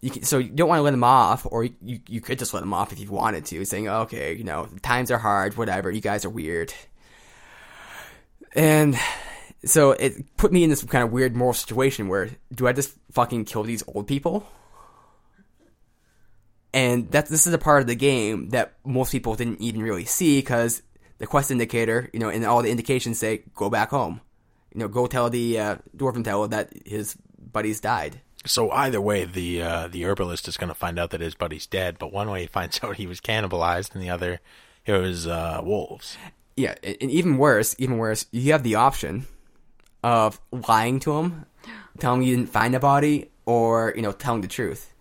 You 0.00 0.10
can, 0.10 0.22
so 0.22 0.38
you 0.38 0.50
don't 0.50 0.68
want 0.68 0.78
to 0.78 0.82
let 0.82 0.92
them 0.92 1.04
off, 1.04 1.46
or 1.50 1.64
you 1.64 2.00
you 2.08 2.20
could 2.20 2.38
just 2.38 2.54
let 2.54 2.60
them 2.60 2.72
off 2.72 2.92
if 2.92 3.00
you 3.00 3.10
wanted 3.10 3.44
to, 3.46 3.64
saying, 3.64 3.88
"Okay, 3.88 4.34
you 4.34 4.44
know, 4.44 4.68
times 4.82 5.10
are 5.10 5.18
hard, 5.18 5.56
whatever. 5.56 5.90
You 5.90 6.00
guys 6.00 6.24
are 6.24 6.30
weird." 6.30 6.72
And 8.54 8.96
so 9.64 9.92
it 9.92 10.36
put 10.36 10.52
me 10.52 10.64
in 10.64 10.70
this 10.70 10.82
kind 10.84 11.04
of 11.04 11.12
weird 11.12 11.34
moral 11.34 11.54
situation 11.54 12.08
where 12.08 12.30
do 12.54 12.66
I 12.66 12.72
just 12.72 12.94
fucking 13.12 13.44
kill 13.44 13.64
these 13.64 13.82
old 13.88 14.06
people? 14.06 14.46
And 16.72 17.10
that 17.10 17.28
this 17.28 17.46
is 17.46 17.52
a 17.52 17.58
part 17.58 17.80
of 17.80 17.86
the 17.86 17.96
game 17.96 18.50
that 18.50 18.74
most 18.84 19.10
people 19.10 19.34
didn't 19.34 19.60
even 19.60 19.82
really 19.82 20.04
see 20.04 20.38
because 20.38 20.82
the 21.18 21.26
quest 21.26 21.50
indicator, 21.50 22.08
you 22.12 22.20
know, 22.20 22.28
and 22.28 22.44
all 22.44 22.62
the 22.62 22.70
indications 22.70 23.18
say 23.18 23.42
go 23.54 23.68
back 23.70 23.90
home. 23.90 24.20
You 24.72 24.80
know, 24.80 24.88
go 24.88 25.06
tell 25.06 25.30
the 25.30 25.58
uh, 25.58 25.76
dwarven 25.96 26.24
fellow 26.24 26.46
that 26.46 26.72
his 26.86 27.16
buddies 27.38 27.80
died. 27.80 28.20
So 28.46 28.70
either 28.70 29.00
way, 29.00 29.24
the 29.24 29.62
uh, 29.62 29.88
the 29.88 30.04
herbalist 30.04 30.48
is 30.48 30.56
going 30.56 30.68
to 30.68 30.74
find 30.74 30.98
out 30.98 31.10
that 31.10 31.20
his 31.20 31.34
buddy's 31.34 31.66
dead. 31.66 31.98
But 31.98 32.12
one 32.12 32.30
way 32.30 32.42
he 32.42 32.46
finds 32.58 32.80
out 32.82 32.96
he 32.96 33.06
was 33.06 33.20
cannibalized, 33.20 33.94
and 33.94 34.02
the 34.02 34.10
other 34.10 34.40
it 34.86 34.92
was 34.92 35.26
uh, 35.26 35.60
wolves. 35.62 36.16
Yeah, 36.56 36.74
and 36.82 37.10
even 37.10 37.38
worse, 37.38 37.76
even 37.78 37.98
worse, 37.98 38.26
you 38.32 38.52
have 38.52 38.64
the 38.64 38.74
option 38.74 39.26
of 40.02 40.40
lying 40.50 40.98
to 41.00 41.12
him, 41.18 41.46
telling 41.98 42.22
him 42.22 42.28
you 42.28 42.36
didn't 42.36 42.50
find 42.50 42.74
the 42.74 42.80
body, 42.80 43.30
or 43.46 43.92
you 43.94 44.02
know, 44.02 44.12
telling 44.12 44.40
the 44.40 44.48
truth. 44.48 44.92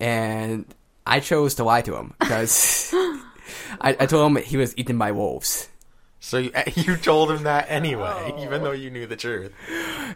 And 0.00 0.66
I 1.06 1.20
chose 1.20 1.54
to 1.56 1.64
lie 1.64 1.82
to 1.82 1.96
him 1.96 2.14
because 2.18 2.90
I, 3.80 3.96
I 4.00 4.06
told 4.06 4.36
him 4.36 4.42
he 4.42 4.56
was 4.56 4.76
eaten 4.76 4.98
by 4.98 5.12
wolves. 5.12 5.68
So 6.22 6.38
you, 6.38 6.52
you 6.76 6.96
told 6.96 7.30
him 7.30 7.42
that 7.42 7.66
anyway, 7.68 8.32
even 8.38 8.62
though 8.62 8.72
you 8.72 8.90
knew 8.90 9.06
the 9.06 9.16
truth. 9.16 9.52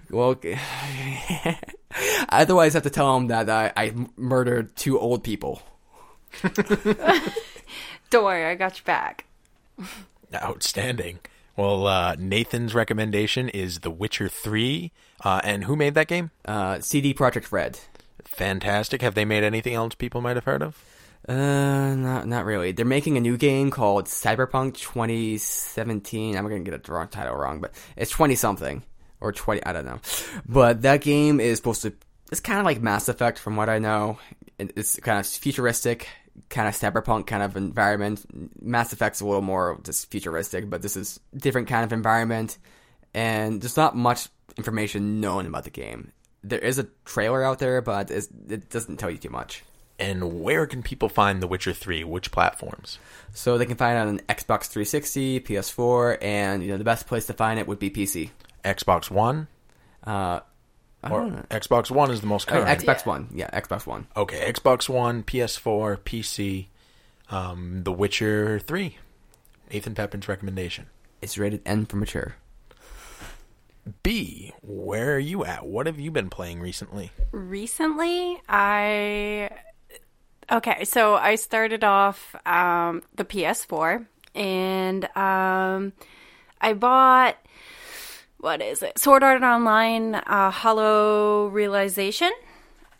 Well, 0.08 0.36
otherwise, 2.28 2.74
I 2.74 2.76
have 2.76 2.84
to 2.84 2.90
tell 2.90 3.16
him 3.16 3.26
that 3.26 3.50
I, 3.50 3.72
I 3.76 3.92
murdered 4.16 4.76
two 4.76 4.98
old 4.98 5.24
people. 5.24 5.62
Don't 8.10 8.24
worry, 8.24 8.46
I 8.46 8.54
got 8.54 8.78
your 8.78 8.84
back. 8.84 9.26
Outstanding. 10.32 11.18
Well, 11.56 11.86
uh, 11.88 12.14
Nathan's 12.18 12.72
recommendation 12.72 13.48
is 13.48 13.80
The 13.80 13.90
Witcher 13.90 14.28
3. 14.28 14.92
Uh, 15.24 15.40
and 15.42 15.64
who 15.64 15.74
made 15.74 15.94
that 15.94 16.06
game? 16.06 16.30
Uh, 16.44 16.78
CD 16.80 17.14
Projekt 17.14 17.50
Red. 17.50 17.80
Fantastic. 18.24 19.02
Have 19.02 19.14
they 19.14 19.24
made 19.24 19.42
anything 19.42 19.74
else 19.74 19.94
people 19.94 20.20
might 20.20 20.36
have 20.36 20.44
heard 20.44 20.62
of? 20.62 20.84
Uh, 21.28 21.94
not 21.96 22.28
not 22.28 22.44
really. 22.44 22.72
They're 22.72 22.84
making 22.84 23.16
a 23.16 23.20
new 23.20 23.36
game 23.36 23.70
called 23.70 24.06
Cyberpunk 24.06 24.74
2017. 24.74 26.36
I'm 26.36 26.44
gonna 26.44 26.60
get 26.60 26.84
the 26.84 26.92
wrong 26.92 27.08
title 27.08 27.34
wrong, 27.34 27.60
but 27.60 27.72
it's 27.96 28.12
20 28.12 28.36
something 28.36 28.84
or 29.20 29.32
20. 29.32 29.64
I 29.64 29.72
don't 29.72 29.86
know. 29.86 30.00
But 30.46 30.82
that 30.82 31.00
game 31.00 31.40
is 31.40 31.58
supposed 31.58 31.82
to. 31.82 31.94
It's 32.30 32.40
kind 32.40 32.60
of 32.60 32.64
like 32.64 32.80
Mass 32.80 33.08
Effect, 33.08 33.38
from 33.38 33.56
what 33.56 33.68
I 33.68 33.78
know. 33.78 34.18
It's 34.58 34.98
kind 35.00 35.18
of 35.18 35.26
futuristic, 35.26 36.08
kind 36.48 36.68
of 36.68 36.74
cyberpunk 36.74 37.26
kind 37.26 37.42
of 37.42 37.56
environment. 37.56 38.24
Mass 38.62 38.92
Effect's 38.92 39.20
a 39.20 39.26
little 39.26 39.42
more 39.42 39.80
just 39.82 40.10
futuristic, 40.10 40.70
but 40.70 40.82
this 40.82 40.96
is 40.96 41.20
different 41.36 41.68
kind 41.68 41.84
of 41.84 41.92
environment. 41.92 42.58
And 43.14 43.60
there's 43.60 43.76
not 43.76 43.96
much 43.96 44.28
information 44.56 45.20
known 45.20 45.46
about 45.46 45.64
the 45.64 45.70
game. 45.70 46.12
There 46.42 46.58
is 46.58 46.78
a 46.78 46.86
trailer 47.04 47.42
out 47.42 47.58
there, 47.58 47.80
but 47.80 48.10
it 48.10 48.70
doesn't 48.70 48.98
tell 48.98 49.10
you 49.10 49.18
too 49.18 49.30
much. 49.30 49.64
And 49.98 50.42
where 50.42 50.66
can 50.66 50.82
people 50.82 51.08
find 51.08 51.42
The 51.42 51.46
Witcher 51.46 51.72
3? 51.72 52.04
Which 52.04 52.30
platforms? 52.30 52.98
So 53.32 53.56
they 53.56 53.64
can 53.64 53.76
find 53.76 53.96
it 53.96 54.00
on 54.10 54.18
Xbox 54.36 54.64
360, 54.66 55.40
PS4, 55.40 56.18
and 56.22 56.62
you 56.62 56.68
know 56.68 56.76
the 56.76 56.84
best 56.84 57.06
place 57.06 57.26
to 57.26 57.32
find 57.32 57.58
it 57.58 57.66
would 57.66 57.78
be 57.78 57.88
PC. 57.90 58.30
Xbox 58.64 59.10
One? 59.10 59.48
Uh, 60.06 60.40
I 61.02 61.10
Or 61.10 61.20
don't 61.20 61.32
know. 61.36 61.44
Xbox 61.50 61.90
One 61.90 62.10
is 62.10 62.20
the 62.20 62.26
most 62.26 62.48
Oh, 62.50 62.52
current. 62.52 62.80
Xbox 62.80 63.06
One, 63.06 63.28
yeah, 63.32 63.48
Xbox 63.58 63.86
One. 63.86 64.06
Okay, 64.16 64.52
Xbox 64.52 64.88
One, 64.88 65.22
PS4, 65.22 65.96
PC, 65.98 66.66
um, 67.30 67.82
The 67.84 67.92
Witcher 67.92 68.58
3. 68.60 68.98
Nathan 69.72 69.94
Pepin's 69.94 70.28
recommendation. 70.28 70.86
It's 71.22 71.38
rated 71.38 71.62
N 71.64 71.86
for 71.86 71.96
mature. 71.96 72.36
B, 74.02 74.52
where 74.62 75.14
are 75.14 75.18
you 75.20 75.44
at? 75.44 75.64
What 75.64 75.86
have 75.86 75.98
you 76.00 76.10
been 76.10 76.28
playing 76.28 76.60
recently? 76.60 77.12
Recently, 77.30 78.40
I 78.48 79.50
okay, 80.50 80.84
so 80.84 81.14
I 81.14 81.34
started 81.36 81.84
off 81.84 82.34
um, 82.46 83.02
the 83.14 83.24
PS4 83.24 84.06
and 84.34 85.04
um, 85.16 85.92
I 86.60 86.72
bought 86.74 87.36
what 88.38 88.60
is 88.60 88.82
it? 88.82 88.98
Sword 88.98 89.22
Art 89.22 89.42
Online 89.42 90.14
uh, 90.14 90.50
Hollow 90.50 91.46
Realization. 91.48 92.30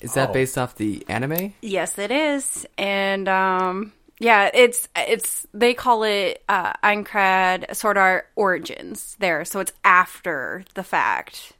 Is 0.01 0.15
that 0.15 0.31
Oh. 0.31 0.33
based 0.33 0.57
off 0.59 0.75
the 0.77 1.05
anime? 1.09 1.53
Yes, 1.63 1.99
it 1.99 2.11
is, 2.11 2.67
and 2.79 3.29
um, 3.29 3.93
yeah, 4.19 4.51
it's 4.53 4.89
it's 4.97 5.47
they 5.55 5.73
call 5.75 6.03
it 6.05 6.43
uh, 6.49 6.73
Aincrad 6.83 7.75
Sword 7.77 7.97
Art 7.99 8.29
Origins 8.35 9.17
there, 9.21 9.45
so 9.45 9.61
it's 9.61 9.73
after 9.85 10.65
the 10.75 10.83
fact. 10.83 11.53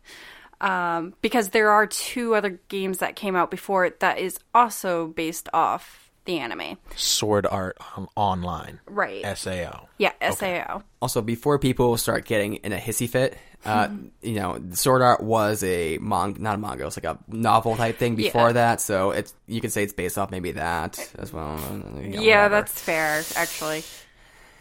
Um, 0.61 1.15
because 1.21 1.51
there 1.51 1.71
are 1.71 1.87
two 1.87 2.35
other 2.35 2.61
games 2.69 2.99
that 2.99 3.15
came 3.17 3.37
out 3.37 3.51
before 3.51 3.85
it 3.85 4.01
that 4.01 4.19
is 4.19 4.39
also 4.55 5.09
based 5.09 5.49
off 5.53 6.11
the 6.25 6.39
anime, 6.39 6.77
Sword 6.97 7.47
Art 7.47 7.77
on- 7.97 8.09
Online. 8.17 8.81
right? 8.87 9.25
SAO. 9.37 9.87
Yeah, 9.99 10.11
Sao. 10.33 10.83
Also, 11.01 11.23
before 11.23 11.59
people 11.61 11.97
start 11.99 12.25
getting 12.25 12.55
in 12.55 12.73
a 12.73 12.79
hissy 12.79 13.09
fit, 13.09 13.39
uh, 13.65 13.89
you 14.23 14.35
know, 14.35 14.61
Sword 14.73 15.03
Art 15.03 15.23
was 15.23 15.63
a 15.63 15.99
manga, 15.99 16.41
not 16.41 16.57
a 16.57 16.59
manga, 16.59 16.83
it 16.83 16.87
was 16.87 16.97
like 16.97 17.05
a 17.05 17.19
novel 17.29 17.77
type 17.77 17.99
thing 17.99 18.17
before 18.17 18.49
Yeah. 18.49 18.53
that. 18.55 18.81
So 18.81 19.13
it's 19.13 19.35
you 19.47 19.61
can 19.61 19.71
say 19.71 19.85
it's 19.85 19.93
based 19.93 20.19
off 20.19 20.33
maybe 20.33 20.51
that 20.53 20.99
as 21.19 21.33
well. 21.33 21.61
You 21.71 21.79
know, 22.09 22.21
Yeah, 22.21 22.37
whatever. 22.45 22.55
that's 22.57 22.81
fair, 22.81 23.23
actually. 23.37 23.85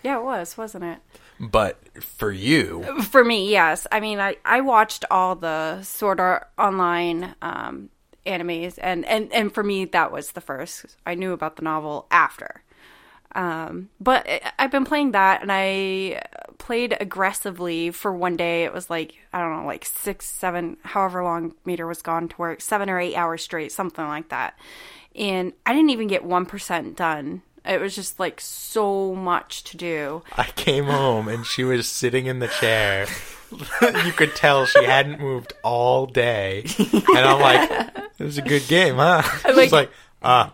Yeah, 0.04 0.18
it 0.20 0.24
was, 0.24 0.56
wasn't 0.58 0.84
it? 0.84 1.00
But 1.40 1.80
for 2.02 2.32
you, 2.32 2.84
For 3.04 3.24
me, 3.24 3.50
yes. 3.50 3.88
I 3.92 4.00
mean, 4.00 4.20
I, 4.20 4.38
I 4.46 4.62
watched 4.62 5.06
all 5.12 5.36
the 5.36 5.82
Sword 5.84 6.20
Art 6.20 6.50
Online 6.58 7.36
um, 7.42 7.90
animes, 8.26 8.80
and, 8.82 9.06
and, 9.06 9.32
and 9.34 9.54
for 9.54 9.64
me, 9.64 9.86
that 9.86 10.12
was 10.12 10.32
the 10.32 10.42
first. 10.42 10.96
I 11.06 11.16
knew 11.16 11.34
about 11.34 11.58
the 11.58 11.64
novel 11.64 12.08
after. 12.10 12.62
Um, 13.36 13.90
but 14.00 14.26
I've 14.58 14.72
been 14.72 14.86
playing 14.86 15.12
that, 15.12 15.42
and 15.42 15.52
I 15.52 16.22
played 16.58 16.96
aggressively 17.00 17.92
for 17.92 18.14
one 18.14 18.38
day. 18.38 18.64
It 18.64 18.74
was 18.74 18.90
like, 18.90 19.16
I 19.34 19.40
don't 19.42 19.58
know, 19.58 19.66
like 19.66 19.86
six, 19.86 20.26
seven, 20.26 20.78
however 20.84 21.22
long 21.22 21.54
Meader 21.66 21.86
was 21.86 22.02
gone 22.02 22.30
to 22.30 22.38
work, 22.38 22.62
seven 22.62 22.90
or 22.90 22.98
eight 22.98 23.16
hours 23.16 23.44
straight, 23.44 23.74
something 23.74 24.06
like 24.06 24.30
that. 24.30 24.58
And 25.16 25.52
I 25.66 25.74
didn't 25.74 25.90
even 25.90 26.08
get 26.08 26.24
1% 26.24 26.96
done. 26.96 27.42
It 27.68 27.82
was 27.82 27.96
just 27.96 28.20
like 28.20 28.40
so 28.42 29.16
much 29.16 29.64
to 29.66 29.78
do. 29.78 30.22
I 30.38 30.46
came 30.56 30.86
home 30.86 31.28
and 31.28 31.46
she 31.46 31.64
was 31.64 31.88
sitting 31.88 32.26
in 32.28 32.40
the 32.40 32.48
chair. 32.48 33.08
you 34.06 34.12
could 34.12 34.36
tell 34.36 34.66
she 34.66 34.84
hadn't 34.84 35.20
moved 35.20 35.54
all 35.64 36.06
day. 36.06 36.66
And 36.94 37.04
I'm 37.18 37.40
like, 37.40 37.70
it 38.20 38.24
was 38.24 38.38
a 38.38 38.42
good 38.42 38.68
game, 38.68 38.96
huh? 38.96 39.22
She's 39.56 39.72
Like- 39.72 39.92
ah. 40.22 40.54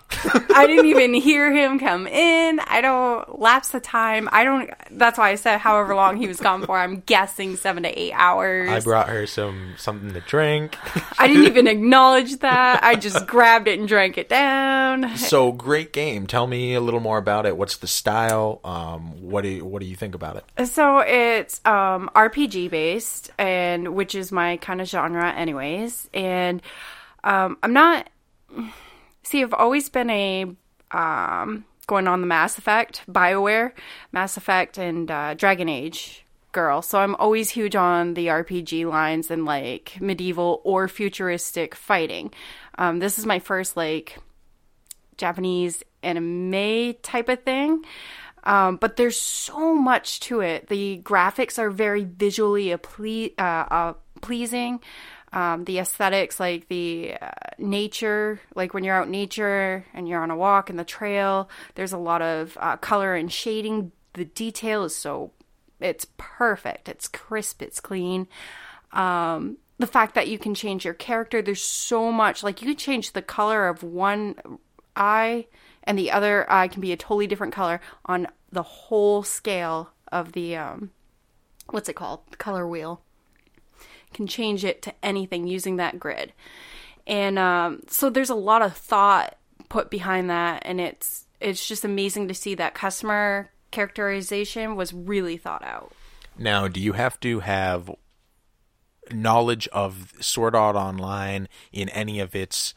I 0.53 0.67
didn't 0.67 0.87
even 0.87 1.13
hear 1.13 1.51
him 1.51 1.79
come 1.79 2.05
in. 2.07 2.59
I 2.59 2.81
don't 2.81 3.39
lapse 3.39 3.69
the 3.69 3.79
time. 3.79 4.29
I 4.31 4.43
don't. 4.43 4.69
That's 4.91 5.17
why 5.17 5.31
I 5.31 5.35
said 5.35 5.57
however 5.59 5.95
long 5.95 6.17
he 6.17 6.27
was 6.27 6.39
gone 6.39 6.65
for. 6.65 6.77
I'm 6.77 7.01
guessing 7.01 7.55
seven 7.55 7.83
to 7.83 7.99
eight 7.99 8.13
hours. 8.13 8.69
I 8.69 8.79
brought 8.81 9.09
her 9.09 9.25
some 9.25 9.73
something 9.77 10.13
to 10.13 10.19
drink. 10.21 10.77
I 11.17 11.27
didn't 11.27 11.45
even 11.45 11.67
acknowledge 11.67 12.37
that. 12.39 12.83
I 12.83 12.95
just 12.95 13.25
grabbed 13.27 13.67
it 13.67 13.79
and 13.79 13.87
drank 13.87 14.17
it 14.17 14.29
down. 14.29 15.15
So 15.17 15.51
great 15.51 15.93
game. 15.93 16.27
Tell 16.27 16.47
me 16.47 16.73
a 16.73 16.81
little 16.81 16.99
more 16.99 17.17
about 17.17 17.45
it. 17.45 17.57
What's 17.57 17.77
the 17.77 17.87
style? 17.87 18.59
Um, 18.63 19.21
what 19.21 19.41
do 19.41 19.49
you, 19.49 19.65
what 19.65 19.81
do 19.81 19.85
you 19.85 19.95
think 19.95 20.15
about 20.15 20.35
it? 20.37 20.67
So 20.67 20.99
it's 20.99 21.61
um, 21.65 22.09
RPG 22.15 22.69
based, 22.69 23.31
and 23.37 23.95
which 23.95 24.15
is 24.15 24.31
my 24.31 24.57
kind 24.57 24.81
of 24.81 24.87
genre, 24.87 25.31
anyways. 25.31 26.09
And 26.13 26.61
um, 27.23 27.57
I'm 27.63 27.73
not. 27.73 28.09
See, 29.23 29.41
I've 29.41 29.53
always 29.53 29.89
been 29.89 30.09
a 30.09 30.45
um, 30.91 31.65
going 31.87 32.07
on 32.07 32.21
the 32.21 32.27
Mass 32.27 32.57
Effect, 32.57 33.03
Bioware, 33.07 33.71
Mass 34.11 34.37
Effect, 34.37 34.77
and 34.77 35.09
uh, 35.09 35.33
Dragon 35.33 35.69
Age 35.69 36.25
girl. 36.51 36.81
So 36.81 36.99
I'm 36.99 37.15
always 37.15 37.49
huge 37.49 37.75
on 37.75 38.13
the 38.13 38.27
RPG 38.27 38.89
lines 38.89 39.31
and 39.31 39.45
like 39.45 39.97
medieval 40.01 40.61
or 40.63 40.87
futuristic 40.87 41.75
fighting. 41.75 42.33
Um, 42.77 42.99
this 42.99 43.17
is 43.17 43.25
my 43.25 43.39
first 43.39 43.77
like 43.77 44.17
Japanese 45.17 45.83
anime 46.03 46.95
type 47.03 47.29
of 47.29 47.43
thing. 47.43 47.83
Um, 48.43 48.77
but 48.77 48.95
there's 48.95 49.19
so 49.19 49.75
much 49.75 50.19
to 50.21 50.41
it. 50.41 50.67
The 50.67 50.99
graphics 51.03 51.59
are 51.59 51.69
very 51.69 52.03
visually 52.05 52.75
ple- 52.77 53.29
uh, 53.37 53.65
uh, 53.69 53.93
pleasing. 54.21 54.81
Um, 55.33 55.63
the 55.63 55.79
aesthetics, 55.79 56.39
like 56.39 56.67
the 56.67 57.15
uh, 57.21 57.29
nature, 57.57 58.41
like 58.53 58.73
when 58.73 58.83
you're 58.83 58.95
out 58.95 59.05
in 59.05 59.11
nature 59.11 59.85
and 59.93 60.07
you're 60.07 60.21
on 60.21 60.31
a 60.31 60.35
walk 60.35 60.69
in 60.69 60.75
the 60.75 60.83
trail, 60.83 61.49
there's 61.75 61.93
a 61.93 61.97
lot 61.97 62.21
of 62.21 62.57
uh, 62.59 62.75
color 62.77 63.15
and 63.15 63.31
shading. 63.31 63.93
The 64.13 64.25
detail 64.25 64.83
is 64.83 64.95
so, 64.95 65.31
it's 65.79 66.05
perfect. 66.17 66.89
It's 66.89 67.07
crisp. 67.07 67.61
It's 67.61 67.79
clean. 67.79 68.27
Um, 68.91 69.57
the 69.79 69.87
fact 69.87 70.15
that 70.15 70.27
you 70.27 70.37
can 70.37 70.53
change 70.53 70.85
your 70.85 70.93
character, 70.93 71.41
there's 71.41 71.63
so 71.63 72.11
much. 72.11 72.43
Like 72.43 72.61
you 72.61 72.67
can 72.67 72.77
change 72.77 73.13
the 73.13 73.21
color 73.21 73.67
of 73.67 73.83
one 73.83 74.35
eye, 74.95 75.47
and 75.83 75.97
the 75.97 76.11
other 76.11 76.49
eye 76.51 76.67
can 76.67 76.81
be 76.81 76.91
a 76.91 76.97
totally 76.97 77.27
different 77.27 77.53
color 77.53 77.81
on 78.05 78.27
the 78.51 78.63
whole 78.63 79.23
scale 79.23 79.91
of 80.11 80.33
the 80.33 80.55
um, 80.55 80.91
what's 81.69 81.89
it 81.89 81.95
called? 81.95 82.37
Color 82.37 82.67
wheel. 82.67 83.01
Can 84.13 84.27
change 84.27 84.65
it 84.65 84.81
to 84.83 84.93
anything 85.01 85.47
using 85.47 85.77
that 85.77 85.99
grid, 85.99 86.33
and 87.07 87.39
um, 87.39 87.81
so 87.87 88.09
there's 88.09 88.29
a 88.29 88.35
lot 88.35 88.61
of 88.61 88.75
thought 88.75 89.37
put 89.69 89.89
behind 89.89 90.29
that, 90.29 90.63
and 90.65 90.81
it's 90.81 91.25
it's 91.39 91.67
just 91.67 91.85
amazing 91.85 92.27
to 92.27 92.33
see 92.33 92.55
that 92.55 92.75
customer 92.75 93.49
characterization 93.71 94.75
was 94.75 94.93
really 94.93 95.37
thought 95.37 95.63
out. 95.63 95.93
Now, 96.37 96.67
do 96.67 96.79
you 96.79 96.93
have 96.93 97.19
to 97.21 97.39
have 97.39 97.89
knowledge 99.11 99.67
of 99.69 100.13
Sword 100.19 100.55
Art 100.55 100.75
Online 100.75 101.47
in 101.71 101.89
any 101.89 102.19
of 102.19 102.35
its 102.35 102.73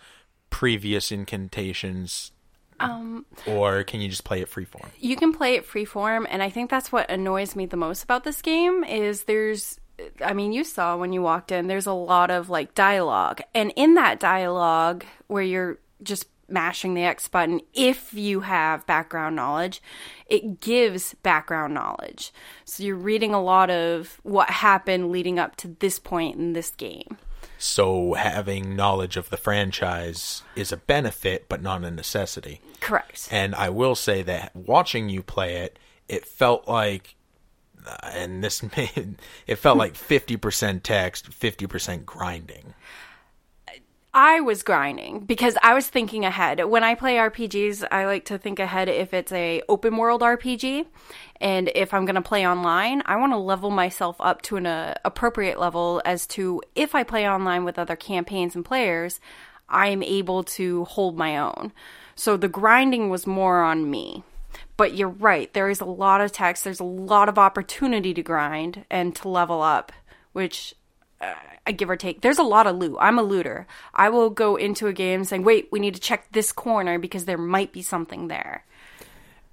previous 0.51 1.13
incantations? 1.13 2.33
Um, 2.81 3.25
or 3.47 3.85
can 3.85 4.01
you 4.01 4.09
just 4.09 4.25
play 4.25 4.41
it 4.41 4.51
freeform? 4.51 4.89
You 4.99 5.17
can 5.17 5.33
play 5.33 5.55
it 5.55 5.67
freeform, 5.67 6.27
and 6.29 6.43
I 6.43 6.51
think 6.51 6.71
that's 6.71 6.91
what 6.91 7.11
annoys 7.11 7.55
me 7.55 7.67
the 7.67 7.77
most 7.77 8.03
about 8.03 8.25
this 8.25 8.43
game 8.43 8.85
is 8.85 9.25
there's 9.25 9.79
I 10.25 10.33
mean, 10.33 10.53
you 10.53 10.65
saw 10.65 10.97
when 10.97 11.13
you 11.13 11.23
walked 11.23 11.53
in, 11.53 11.67
there's 11.67 11.87
a 11.87 11.93
lot 11.93 12.31
of 12.31 12.51
like 12.51 12.75
dialogue. 12.75 13.41
And 13.55 13.73
in 13.77 13.95
that 13.95 14.21
dialogue 14.21 15.05
where 15.27 15.43
you're 15.43 15.79
just 16.03 16.27
mashing 16.49 16.95
the 16.95 17.05
X 17.05 17.29
button, 17.29 17.61
if 17.73 18.13
you 18.13 18.41
have 18.41 18.87
background 18.87 19.37
knowledge, 19.37 19.81
it 20.27 20.61
gives 20.61 21.15
background 21.23 21.75
knowledge. 21.75 22.33
So 22.65 22.83
you're 22.83 22.97
reading 22.97 23.33
a 23.33 23.43
lot 23.43 23.71
of 23.71 24.21
what 24.23 24.51
happened 24.51 25.11
leading 25.11 25.39
up 25.39 25.57
to 25.57 25.69
this 25.69 25.99
point 25.99 26.37
in 26.37 26.53
this 26.53 26.71
game. 26.71 27.17
So 27.57 28.15
having 28.15 28.77
knowledge 28.77 29.17
of 29.17 29.31
the 29.31 29.37
franchise 29.37 30.43
is 30.55 30.73
a 30.73 30.77
benefit, 30.77 31.49
but 31.49 31.63
not 31.63 31.85
a 31.85 31.91
necessity. 31.91 32.61
Correct. 32.81 33.29
And 33.31 33.55
I 33.55 33.71
will 33.71 33.95
say 33.95 34.23
that 34.23 34.55
watching 34.55 35.09
you 35.09 35.23
play 35.23 35.57
it, 35.57 35.79
it 36.09 36.27
felt 36.27 36.69
like, 36.69 37.17
and 38.03 38.43
this 38.43 38.63
made, 38.77 39.17
it 39.47 39.57
felt 39.57 39.79
like 39.79 39.95
50% 39.95 40.83
text, 40.83 41.31
50% 41.31 42.05
grinding. 42.05 42.75
I 44.17 44.41
was 44.43 44.63
grinding 44.63 45.25
because 45.25 45.57
I 45.61 45.75
was 45.75 45.89
thinking 45.89 46.25
ahead. 46.25 46.65
When 46.65 46.85
I 46.85 46.95
play 46.95 47.17
RPGs, 47.17 47.85
I 47.91 48.07
like 48.07 48.25
to 48.27 48.39
think 48.39 48.61
ahead 48.61 48.89
if 48.89 49.13
it's 49.13 49.33
a 49.33 49.61
open 49.69 49.97
world 49.97 50.21
RPG 50.21 50.87
and 51.41 51.69
if 51.75 51.93
I'm 51.93 52.05
going 52.05 52.15
to 52.15 52.23
play 52.23 52.47
online, 52.47 53.03
I 53.07 53.17
want 53.17 53.33
to 53.33 53.39
level 53.39 53.71
myself 53.71 54.15
up 54.21 54.41
to 54.43 54.57
an 54.57 54.67
uh, 54.67 54.95
appropriate 55.05 55.59
level 55.59 56.01
as 56.05 56.29
to 56.29 56.63
if 56.77 56.95
I 56.95 57.03
play 57.03 57.29
online 57.29 57.65
with 57.65 57.77
other 57.77 57.97
campaigns 57.97 58.55
and 58.55 58.65
players, 58.65 59.19
I'm 59.69 60.01
able 60.05 60.45
to 60.45 60.85
hold 60.85 61.19
my 61.19 61.37
own. 61.37 61.73
So 62.15 62.37
the 62.37 62.49
grinding 62.49 63.11
was 63.11 63.27
more 63.27 63.65
on 63.65 63.91
me. 63.91 64.23
But 64.77 64.97
you're 64.97 65.09
right, 65.09 65.53
there 65.53 65.69
is 65.69 65.81
a 65.81 65.85
lot 65.85 66.21
of 66.21 66.33
text, 66.33 66.65
there's 66.65 66.81
a 66.81 66.85
lot 66.85 67.29
of 67.29 67.39
opportunity 67.39 68.13
to 68.15 68.23
grind 68.23 68.85
and 68.91 69.15
to 69.17 69.29
level 69.29 69.63
up, 69.63 69.93
which 70.33 70.75
uh, 71.21 71.35
give 71.73 71.89
or 71.89 71.97
take. 71.97 72.21
There's 72.21 72.39
a 72.39 72.43
lot 72.43 72.67
of 72.67 72.77
loot. 72.77 72.97
I'm 73.01 73.19
a 73.19 73.23
looter. 73.23 73.67
I 73.95 74.09
will 74.09 74.31
go 74.31 74.57
into 74.57 74.87
a 74.87 74.93
game 74.93 75.25
saying, 75.25 75.45
"Wait, 75.45 75.69
we 75.71 75.79
need 75.79 75.95
to 75.95 76.01
check 76.01 76.29
this 76.33 76.53
corner 76.53 76.99
because 76.99 77.25
there 77.25 77.39
might 77.39 77.73
be 77.73 77.83
something 77.83 78.29
there." 78.29 78.65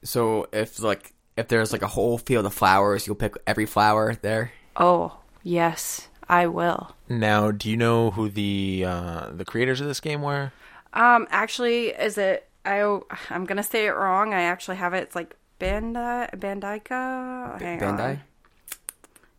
So 0.03 0.47
if 0.51 0.81
like 0.81 1.13
if 1.37 1.47
there's 1.47 1.71
like 1.71 1.81
a 1.81 1.87
whole 1.87 2.17
field 2.17 2.45
of 2.45 2.53
flowers, 2.53 3.07
you'll 3.07 3.15
pick 3.15 3.35
every 3.47 3.65
flower 3.65 4.15
there. 4.15 4.51
Oh 4.75 5.17
yes, 5.43 6.09
I 6.27 6.47
will. 6.47 6.95
Now, 7.09 7.51
do 7.51 7.69
you 7.69 7.77
know 7.77 8.11
who 8.11 8.29
the 8.29 8.85
uh, 8.87 9.29
the 9.31 9.45
creators 9.45 9.81
of 9.81 9.87
this 9.87 9.99
game 9.99 10.21
were? 10.21 10.51
Um, 10.93 11.27
actually, 11.29 11.89
is 11.89 12.17
it? 12.17 12.47
I 12.65 13.00
I'm 13.29 13.45
gonna 13.45 13.63
say 13.63 13.87
it 13.87 13.91
wrong. 13.91 14.33
I 14.33 14.43
actually 14.43 14.77
have 14.77 14.93
it. 14.93 15.03
It's 15.03 15.15
like 15.15 15.35
Bandai 15.59 16.29
Bandaika. 16.37 17.59
B- 17.59 17.65
Bandai. 17.65 18.09
On. 18.09 18.21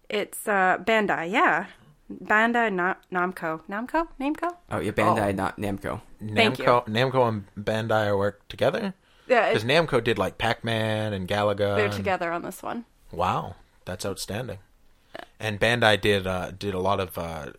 It's 0.08 0.48
uh 0.48 0.78
Bandai. 0.78 1.30
Yeah. 1.30 1.66
Bandai 2.12 2.72
Na- 2.72 2.96
Namco. 3.10 3.62
Namco? 3.68 4.08
Namco? 4.20 4.56
Oh, 4.70 4.80
yeah, 4.80 4.90
Bandai, 4.90 5.28
oh. 5.28 5.32
not 5.32 5.56
Namco. 5.56 6.02
Thank 6.20 6.58
Namco, 6.58 6.86
you. 6.86 6.92
Namco 6.92 7.28
and 7.28 7.44
Bandai 7.58 8.06
are 8.08 8.16
work 8.16 8.46
together? 8.48 8.94
Yeah. 9.26 9.48
Because 9.48 9.64
Namco 9.64 10.02
did 10.02 10.18
like 10.18 10.38
Pac 10.38 10.62
Man 10.64 11.12
and 11.12 11.26
Galaga. 11.26 11.76
They're 11.76 11.86
and... 11.86 11.92
together 11.92 12.32
on 12.32 12.42
this 12.42 12.62
one. 12.62 12.84
Wow, 13.10 13.56
that's 13.84 14.04
outstanding. 14.04 14.58
And 15.38 15.60
Bandai 15.60 16.00
did 16.00 16.26
uh, 16.26 16.50
did 16.50 16.74
a 16.74 16.80
lot 16.80 17.00
of 17.00 17.18
uh, 17.18 17.52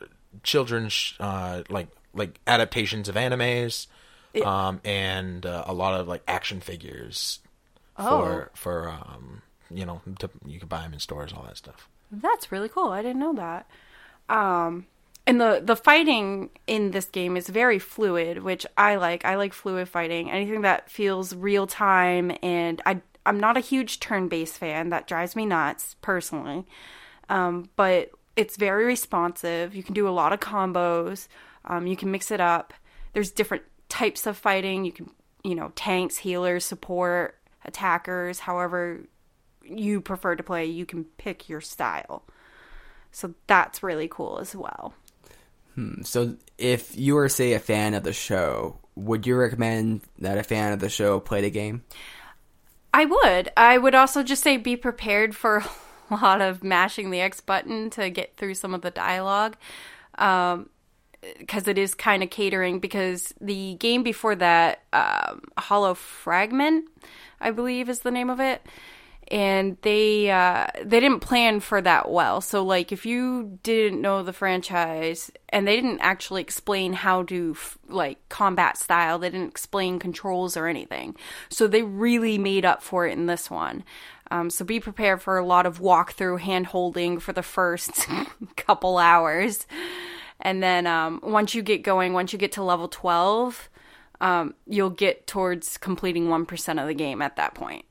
children's 0.43 1.13
uh, 1.19 1.63
like 1.69 1.87
like 2.13 2.39
adaptations 2.47 3.09
of 3.09 3.15
animes, 3.15 3.87
it... 4.33 4.45
um, 4.45 4.81
and 4.83 5.45
uh, 5.45 5.63
a 5.67 5.73
lot 5.73 5.99
of 5.99 6.07
like 6.07 6.23
action 6.27 6.61
figures 6.61 7.39
oh. 7.97 8.21
for 8.21 8.51
for 8.53 8.89
um, 8.89 9.41
you 9.69 9.85
know 9.85 10.01
to, 10.19 10.29
you 10.45 10.59
can 10.59 10.67
buy 10.67 10.81
them 10.81 10.93
in 10.93 10.99
stores, 10.99 11.33
all 11.33 11.43
that 11.43 11.57
stuff. 11.57 11.87
That's 12.11 12.51
really 12.51 12.69
cool. 12.69 12.89
I 12.89 13.01
didn't 13.01 13.19
know 13.19 13.33
that. 13.33 13.67
Um, 14.29 14.87
and 15.25 15.39
the 15.39 15.61
the 15.63 15.75
fighting 15.75 16.49
in 16.67 16.91
this 16.91 17.05
game 17.05 17.37
is 17.37 17.47
very 17.47 17.79
fluid, 17.79 18.43
which 18.43 18.65
I 18.77 18.95
like. 18.95 19.25
I 19.25 19.35
like 19.35 19.53
fluid 19.53 19.87
fighting. 19.87 20.29
Anything 20.29 20.61
that 20.61 20.89
feels 20.89 21.35
real 21.35 21.65
time, 21.65 22.35
and 22.41 22.81
I 22.85 23.01
I'm 23.25 23.39
not 23.39 23.57
a 23.57 23.61
huge 23.61 23.99
turn 23.99 24.27
based 24.27 24.57
fan. 24.57 24.89
That 24.89 25.07
drives 25.07 25.35
me 25.35 25.45
nuts 25.45 25.95
personally. 26.01 26.65
Um, 27.29 27.69
but 27.75 28.11
it's 28.35 28.57
very 28.57 28.85
responsive. 28.85 29.75
You 29.75 29.83
can 29.83 29.93
do 29.93 30.07
a 30.07 30.11
lot 30.11 30.33
of 30.33 30.39
combos. 30.39 31.27
Um, 31.65 31.87
you 31.87 31.95
can 31.95 32.11
mix 32.11 32.31
it 32.31 32.41
up. 32.41 32.73
There's 33.13 33.31
different 33.31 33.63
types 33.93 34.25
of 34.25 34.35
fighting. 34.35 34.85
You 34.85 34.91
can 34.91 35.09
you 35.43 35.53
know 35.55 35.71
tanks, 35.75 36.17
healers, 36.17 36.65
support, 36.65 37.37
attackers. 37.63 38.39
However 38.39 39.01
you 39.63 40.01
prefer 40.01 40.35
to 40.35 40.43
play, 40.43 40.65
you 40.65 40.85
can 40.85 41.05
pick 41.17 41.47
your 41.47 41.61
style. 41.61 42.23
So 43.11 43.35
that's 43.45 43.83
really 43.83 44.07
cool 44.07 44.39
as 44.39 44.55
well. 44.55 44.95
Hmm. 45.75 46.01
So 46.01 46.37
if 46.57 46.97
you 46.97 47.15
were, 47.15 47.29
say, 47.29 47.53
a 47.53 47.59
fan 47.59 47.93
of 47.93 48.03
the 48.03 48.13
show, 48.13 48.79
would 48.95 49.25
you 49.27 49.35
recommend 49.35 50.01
that 50.19 50.37
a 50.37 50.43
fan 50.43 50.73
of 50.73 50.79
the 50.79 50.89
show 50.89 51.19
play 51.19 51.41
the 51.41 51.51
game? 51.51 51.83
I 52.93 53.05
would. 53.05 53.51
I 53.55 53.77
would 53.77 53.95
also 53.95 54.23
just 54.23 54.43
say 54.43 54.57
be 54.57 54.75
prepared 54.75 55.35
for 55.35 55.63
a 56.09 56.15
lot 56.15 56.41
of 56.41 56.63
mashing 56.63 57.11
the 57.11 57.21
X 57.21 57.39
button 57.39 57.89
to 57.91 58.09
get 58.09 58.35
through 58.37 58.55
some 58.55 58.73
of 58.73 58.81
the 58.81 58.91
dialogue. 58.91 59.55
Um, 60.17 60.69
because 61.37 61.67
it 61.67 61.77
is 61.77 61.95
kind 61.95 62.23
of 62.23 62.29
catering 62.29 62.79
because 62.79 63.33
the 63.39 63.75
game 63.75 64.03
before 64.03 64.35
that 64.35 64.83
um, 64.93 65.41
hollow 65.57 65.93
fragment 65.93 66.89
i 67.39 67.51
believe 67.51 67.89
is 67.89 67.99
the 67.99 68.11
name 68.11 68.29
of 68.29 68.39
it 68.39 68.65
and 69.29 69.77
they 69.81 70.29
uh, 70.29 70.67
they 70.83 70.99
didn't 70.99 71.21
plan 71.21 71.59
for 71.59 71.81
that 71.81 72.11
well. 72.11 72.41
So 72.41 72.63
like 72.63 72.91
if 72.91 73.05
you 73.05 73.57
didn't 73.63 74.01
know 74.01 74.21
the 74.21 74.33
franchise 74.33 75.31
and 75.49 75.67
they 75.67 75.75
didn't 75.75 76.01
actually 76.01 76.41
explain 76.41 76.93
how 76.93 77.23
to 77.23 77.53
f- 77.55 77.77
like 77.87 78.17
combat 78.29 78.77
style, 78.77 79.19
they 79.19 79.29
didn't 79.29 79.49
explain 79.49 79.99
controls 79.99 80.57
or 80.57 80.67
anything. 80.67 81.15
So 81.49 81.67
they 81.67 81.83
really 81.83 82.37
made 82.37 82.65
up 82.65 82.83
for 82.83 83.07
it 83.07 83.13
in 83.13 83.27
this 83.27 83.49
one. 83.49 83.83
Um, 84.29 84.49
so 84.49 84.65
be 84.65 84.79
prepared 84.79 85.21
for 85.21 85.37
a 85.37 85.45
lot 85.45 85.65
of 85.65 85.79
walkthrough 85.79 86.39
hand 86.39 86.67
holding 86.67 87.19
for 87.19 87.33
the 87.33 87.43
first 87.43 88.07
couple 88.55 88.97
hours, 88.97 89.67
and 90.43 90.61
then 90.61 90.85
um, 90.85 91.19
once 91.23 91.55
you 91.55 91.63
get 91.63 91.81
going, 91.81 92.13
once 92.13 92.31
you 92.31 92.39
get 92.39 92.53
to 92.53 92.63
level 92.63 92.87
twelve. 92.87 93.69
Um, 94.21 94.53
you'll 94.65 94.89
get 94.89 95.27
towards 95.27 95.77
completing 95.77 96.27
1% 96.27 96.81
of 96.81 96.87
the 96.87 96.93
game 96.93 97.21
at 97.21 97.35
that 97.35 97.55
point 97.55 97.83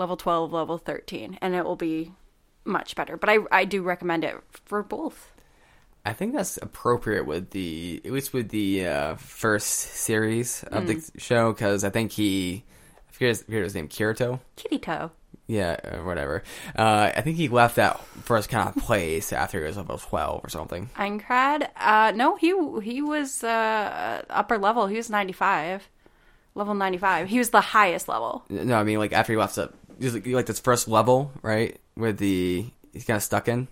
level 0.00 0.16
12, 0.16 0.52
level 0.52 0.78
13, 0.78 1.38
and 1.40 1.54
it 1.54 1.64
will 1.64 1.76
be 1.76 2.12
much 2.64 2.96
better. 2.96 3.16
But 3.16 3.28
I, 3.28 3.38
I 3.52 3.64
do 3.64 3.82
recommend 3.82 4.24
it 4.24 4.36
for 4.64 4.82
both. 4.82 5.30
I 6.04 6.14
think 6.14 6.34
that's 6.34 6.56
appropriate 6.56 7.26
with 7.26 7.50
the, 7.50 8.00
at 8.04 8.10
least 8.10 8.32
with 8.32 8.48
the 8.48 8.86
uh, 8.86 9.14
first 9.16 9.68
series 9.68 10.64
of 10.64 10.84
mm. 10.84 10.86
the 10.86 11.20
show, 11.20 11.52
because 11.52 11.84
I 11.84 11.90
think 11.90 12.12
he, 12.12 12.64
I 13.08 13.12
forget 13.12 13.28
his, 13.28 13.42
I 13.42 13.44
forget 13.44 13.62
his 13.64 13.74
name, 13.74 13.88
Kirito? 13.88 14.40
Kirito. 14.56 15.10
Yeah, 15.50 15.80
or 15.96 16.04
whatever. 16.04 16.44
Uh, 16.76 17.10
I 17.12 17.22
think 17.22 17.36
he 17.36 17.48
left 17.48 17.74
that 17.74 18.00
first 18.22 18.48
kind 18.48 18.68
of 18.68 18.76
place 18.80 19.32
after 19.32 19.58
he 19.58 19.66
was 19.66 19.76
level 19.76 19.98
twelve 19.98 20.44
or 20.44 20.48
something. 20.48 20.90
Aincrad? 20.94 21.68
Uh, 21.76 22.12
no, 22.14 22.36
he 22.36 22.54
he 22.82 23.02
was 23.02 23.42
uh, 23.42 24.22
upper 24.30 24.58
level. 24.58 24.86
He 24.86 24.96
was 24.96 25.10
ninety 25.10 25.32
five, 25.32 25.88
level 26.54 26.74
ninety 26.74 26.98
five. 26.98 27.28
He 27.28 27.38
was 27.38 27.50
the 27.50 27.60
highest 27.60 28.06
level. 28.08 28.44
No, 28.48 28.76
I 28.76 28.84
mean 28.84 28.98
like 29.00 29.12
after 29.12 29.32
he 29.32 29.36
left 29.36 29.56
the 29.56 29.72
like 30.26 30.46
this 30.46 30.60
first 30.60 30.86
level, 30.86 31.32
right? 31.42 31.80
Where 31.96 32.12
the 32.12 32.66
he's 32.92 33.04
kind 33.04 33.16
of 33.16 33.22
stuck 33.24 33.48
in. 33.48 33.66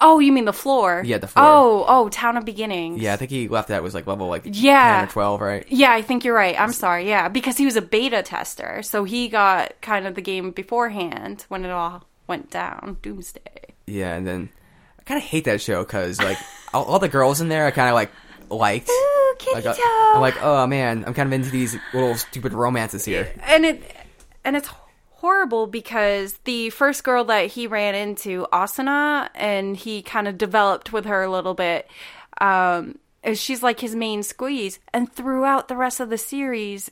Oh, 0.00 0.18
you 0.20 0.32
mean 0.32 0.44
the 0.44 0.52
floor? 0.52 1.02
Yeah, 1.04 1.18
the 1.18 1.26
floor. 1.26 1.44
Oh, 1.46 1.84
oh, 1.88 2.08
Town 2.08 2.36
of 2.36 2.44
Beginnings. 2.44 3.00
Yeah, 3.00 3.14
I 3.14 3.16
think 3.16 3.30
he 3.30 3.48
left 3.48 3.68
that 3.68 3.82
was 3.82 3.94
like 3.94 4.06
level 4.06 4.28
like 4.28 4.42
yeah. 4.44 5.00
10 5.00 5.08
or 5.08 5.10
12, 5.10 5.40
right? 5.40 5.66
Yeah, 5.68 5.92
I 5.92 6.02
think 6.02 6.24
you're 6.24 6.34
right. 6.34 6.58
I'm 6.58 6.72
sorry. 6.72 7.08
Yeah, 7.08 7.28
because 7.28 7.56
he 7.56 7.64
was 7.64 7.76
a 7.76 7.82
beta 7.82 8.22
tester. 8.22 8.82
So 8.82 9.04
he 9.04 9.28
got 9.28 9.72
kind 9.80 10.06
of 10.06 10.14
the 10.14 10.22
game 10.22 10.52
beforehand 10.52 11.44
when 11.48 11.64
it 11.64 11.70
all 11.70 12.04
went 12.28 12.50
down. 12.50 12.98
Doomsday. 13.02 13.74
Yeah, 13.86 14.14
and 14.14 14.26
then 14.26 14.48
I 15.00 15.02
kind 15.02 15.18
of 15.18 15.24
hate 15.24 15.44
that 15.44 15.60
show 15.60 15.82
because 15.82 16.20
like 16.20 16.38
all, 16.74 16.84
all 16.84 16.98
the 17.00 17.08
girls 17.08 17.40
in 17.40 17.48
there, 17.48 17.66
I 17.66 17.72
kind 17.72 17.88
of 17.88 17.94
like 17.94 18.10
liked. 18.50 18.88
Ooh, 18.88 19.36
Like, 19.52 19.66
uh, 19.66 19.74
I'm 19.78 20.20
like, 20.20 20.40
oh 20.42 20.66
man, 20.68 21.04
I'm 21.06 21.14
kind 21.14 21.26
of 21.26 21.32
into 21.32 21.50
these 21.50 21.76
little 21.92 22.14
stupid 22.14 22.52
romances 22.52 23.04
here. 23.04 23.32
and 23.46 23.64
it 23.66 23.82
and 24.44 24.54
it's 24.56 24.68
horrible 25.22 25.68
because 25.68 26.34
the 26.44 26.68
first 26.70 27.04
girl 27.04 27.22
that 27.22 27.46
he 27.46 27.68
ran 27.68 27.94
into 27.94 28.44
Asuna 28.52 29.28
and 29.36 29.76
he 29.76 30.02
kind 30.02 30.26
of 30.26 30.36
developed 30.36 30.92
with 30.92 31.04
her 31.04 31.22
a 31.22 31.30
little 31.30 31.54
bit 31.54 31.88
um 32.40 32.98
she's 33.34 33.62
like 33.62 33.78
his 33.78 33.94
main 33.94 34.24
squeeze 34.24 34.80
and 34.92 35.12
throughout 35.12 35.68
the 35.68 35.76
rest 35.76 36.00
of 36.00 36.10
the 36.10 36.18
series 36.18 36.90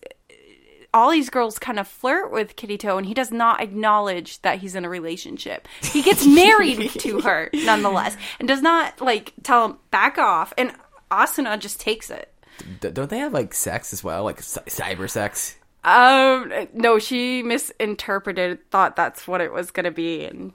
all 0.94 1.10
these 1.10 1.28
girls 1.28 1.58
kind 1.58 1.80
of 1.80 1.88
flirt 1.88 2.30
with 2.30 2.54
Kirito 2.54 2.96
and 2.96 3.04
he 3.06 3.14
does 3.14 3.32
not 3.32 3.60
acknowledge 3.60 4.40
that 4.42 4.58
he's 4.58 4.74
in 4.74 4.84
a 4.84 4.88
relationship. 4.88 5.68
He 5.82 6.02
gets 6.02 6.26
married 6.42 6.90
to 7.00 7.20
her 7.20 7.50
nonetheless 7.52 8.16
and 8.38 8.48
does 8.48 8.62
not 8.62 9.00
like 9.00 9.32
tell 9.42 9.66
him 9.66 9.76
back 9.90 10.18
off 10.18 10.52
and 10.56 10.72
Asuna 11.10 11.58
just 11.58 11.80
takes 11.80 12.10
it. 12.10 12.32
D- 12.80 12.90
don't 12.90 13.10
they 13.10 13.18
have 13.18 13.32
like 13.32 13.54
sex 13.54 13.92
as 13.92 14.04
well, 14.04 14.24
like 14.24 14.40
cy- 14.42 14.62
cyber 14.62 15.08
sex? 15.08 15.56
Um, 15.82 16.52
no, 16.74 16.98
she 16.98 17.42
misinterpreted, 17.42 18.70
thought 18.70 18.96
that's 18.96 19.26
what 19.26 19.40
it 19.40 19.52
was 19.52 19.70
gonna 19.70 19.90
be, 19.90 20.24
and 20.24 20.52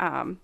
um, 0.00 0.40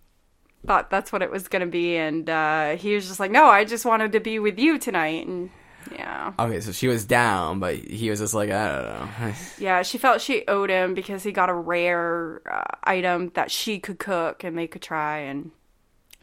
thought 0.67 0.91
that's 0.91 1.13
what 1.13 1.23
it 1.23 1.31
was 1.31 1.49
gonna 1.49 1.67
be, 1.67 1.97
and 1.97 2.29
uh, 2.31 2.77
he 2.77 2.95
was 2.95 3.07
just 3.07 3.21
like, 3.21 3.31
"No, 3.31 3.47
I 3.47 3.65
just 3.65 3.85
wanted 3.85 4.13
to 4.13 4.21
be 4.21 4.39
with 4.39 4.59
you 4.59 4.79
tonight," 4.79 5.27
and 5.27 5.51
yeah, 5.91 6.33
Okay, 6.39 6.61
so 6.61 6.73
she 6.73 6.89
was 6.89 7.05
down, 7.05 7.59
but 7.59 7.77
he 7.77 8.09
was 8.09 8.21
just 8.21 8.35
like, 8.35 8.51
I 8.51 8.69
don't 8.69 8.85
know. 9.21 9.33
yeah, 9.59 9.83
she 9.83 9.99
felt 9.99 10.21
she 10.21 10.45
owed 10.47 10.71
him 10.71 10.95
because 10.95 11.23
he 11.23 11.33
got 11.33 11.51
a 11.51 11.55
rare 11.55 12.41
uh, 12.51 12.77
item 12.85 13.31
that 13.35 13.51
she 13.51 13.79
could 13.79 13.99
cook 13.99 14.45
and 14.45 14.57
they 14.57 14.67
could 14.67 14.83
try, 14.83 15.19
and 15.19 15.51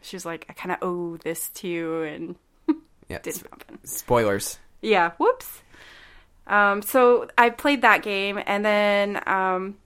she 0.02 0.16
was 0.16 0.24
like, 0.24 0.46
"I 0.48 0.52
kind 0.52 0.72
of 0.72 0.78
owe 0.82 1.16
this 1.18 1.48
to 1.50 1.68
you," 1.68 2.02
and 2.02 2.36
yeah. 3.08 3.18
didn't 3.18 3.46
happen. 3.50 3.78
Spoilers. 3.84 4.58
Yeah, 4.82 5.10
whoops. 5.18 5.62
Um, 6.50 6.82
so 6.82 7.28
I 7.38 7.48
played 7.50 7.80
that 7.82 8.02
game, 8.02 8.38
and 8.44 8.64
then 8.64 9.22
um, 9.26 9.78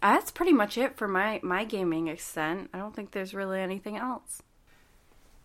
that's 0.00 0.30
pretty 0.30 0.52
much 0.52 0.78
it 0.78 0.96
for 0.96 1.08
my 1.08 1.40
my 1.42 1.64
gaming 1.64 2.06
extent. 2.08 2.70
I 2.72 2.78
don't 2.78 2.94
think 2.94 3.10
there's 3.10 3.34
really 3.34 3.60
anything 3.60 3.96
else. 3.96 4.42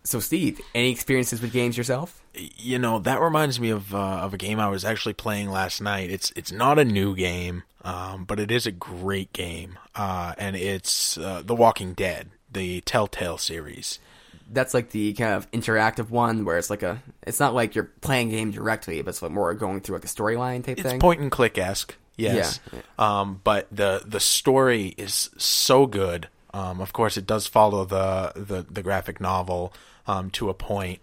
So, 0.04 0.20
Steve, 0.20 0.60
any 0.72 0.92
experiences 0.92 1.42
with 1.42 1.52
games 1.52 1.76
yourself? 1.76 2.22
you 2.56 2.78
know 2.78 2.98
that 2.98 3.20
reminds 3.20 3.58
me 3.58 3.70
of 3.70 3.94
uh, 3.94 3.98
of 3.98 4.34
a 4.34 4.36
game 4.36 4.60
I 4.60 4.68
was 4.68 4.84
actually 4.84 5.14
playing 5.14 5.50
last 5.50 5.80
night. 5.80 6.10
It's 6.10 6.32
it's 6.36 6.52
not 6.52 6.78
a 6.78 6.84
new 6.84 7.14
game, 7.16 7.62
um, 7.82 8.24
but 8.24 8.38
it 8.38 8.50
is 8.50 8.66
a 8.66 8.72
great 8.72 9.32
game, 9.32 9.78
uh, 9.94 10.34
and 10.38 10.56
it's 10.56 11.16
uh, 11.18 11.42
The 11.44 11.54
Walking 11.54 11.94
Dead, 11.94 12.30
the 12.50 12.82
Telltale 12.82 13.38
series. 13.38 13.98
That's 14.50 14.74
like 14.74 14.90
the 14.90 15.12
kind 15.14 15.34
of 15.34 15.50
interactive 15.50 16.10
one 16.10 16.44
where 16.44 16.56
it's 16.58 16.70
like 16.70 16.82
a. 16.82 17.02
It's 17.26 17.40
not 17.40 17.54
like 17.54 17.74
you're 17.74 17.90
playing 18.00 18.30
game 18.30 18.50
directly, 18.52 19.02
but 19.02 19.10
it's 19.10 19.22
like 19.22 19.32
more 19.32 19.52
going 19.54 19.80
through 19.80 19.96
like 19.96 20.04
a 20.04 20.08
storyline 20.08 20.64
type 20.64 20.78
It's 20.78 20.88
thing. 20.88 21.00
point 21.00 21.20
and 21.20 21.30
click 21.30 21.58
esque, 21.58 21.96
yes. 22.16 22.60
Yeah, 22.72 22.80
Um, 22.98 23.40
but 23.42 23.66
the 23.72 24.02
the 24.06 24.20
story 24.20 24.94
is 24.96 25.30
so 25.36 25.86
good. 25.86 26.28
Um, 26.54 26.80
of 26.80 26.92
course, 26.92 27.16
it 27.16 27.26
does 27.26 27.46
follow 27.46 27.84
the 27.84 28.32
the, 28.36 28.62
the 28.70 28.82
graphic 28.82 29.20
novel 29.20 29.72
um, 30.06 30.30
to 30.30 30.48
a 30.48 30.54
point, 30.54 31.00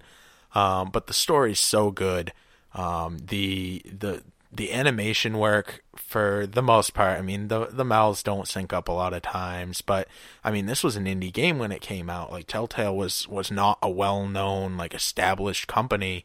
um, 0.56 0.89
but 0.91 1.08
the 1.08 1.13
story 1.13 1.51
is 1.51 1.60
so 1.60 1.91
good. 1.91 2.32
Um, 2.73 3.17
the 3.27 3.82
the 3.86 4.23
the 4.55 4.71
animation 4.71 5.37
work 5.37 5.83
for 5.95 6.45
the 6.45 6.61
most 6.61 6.93
part. 6.93 7.17
I 7.17 7.21
mean, 7.21 7.47
the 7.47 7.67
the 7.67 7.85
mouths 7.85 8.23
don't 8.23 8.47
sync 8.47 8.71
up 8.71 8.87
a 8.87 8.93
lot 8.93 9.13
of 9.13 9.21
times, 9.21 9.81
but 9.81 10.07
I 10.43 10.51
mean, 10.51 10.67
this 10.67 10.83
was 10.83 10.95
an 10.95 11.05
indie 11.05 11.33
game 11.33 11.57
when 11.57 11.71
it 11.71 11.81
came 11.81 12.09
out. 12.09 12.31
Like 12.31 12.47
Telltale 12.47 12.95
was 12.95 13.27
was 13.27 13.51
not 13.51 13.79
a 13.81 13.89
well 13.89 14.27
known 14.27 14.77
like 14.77 14.93
established 14.93 15.67
company 15.67 16.23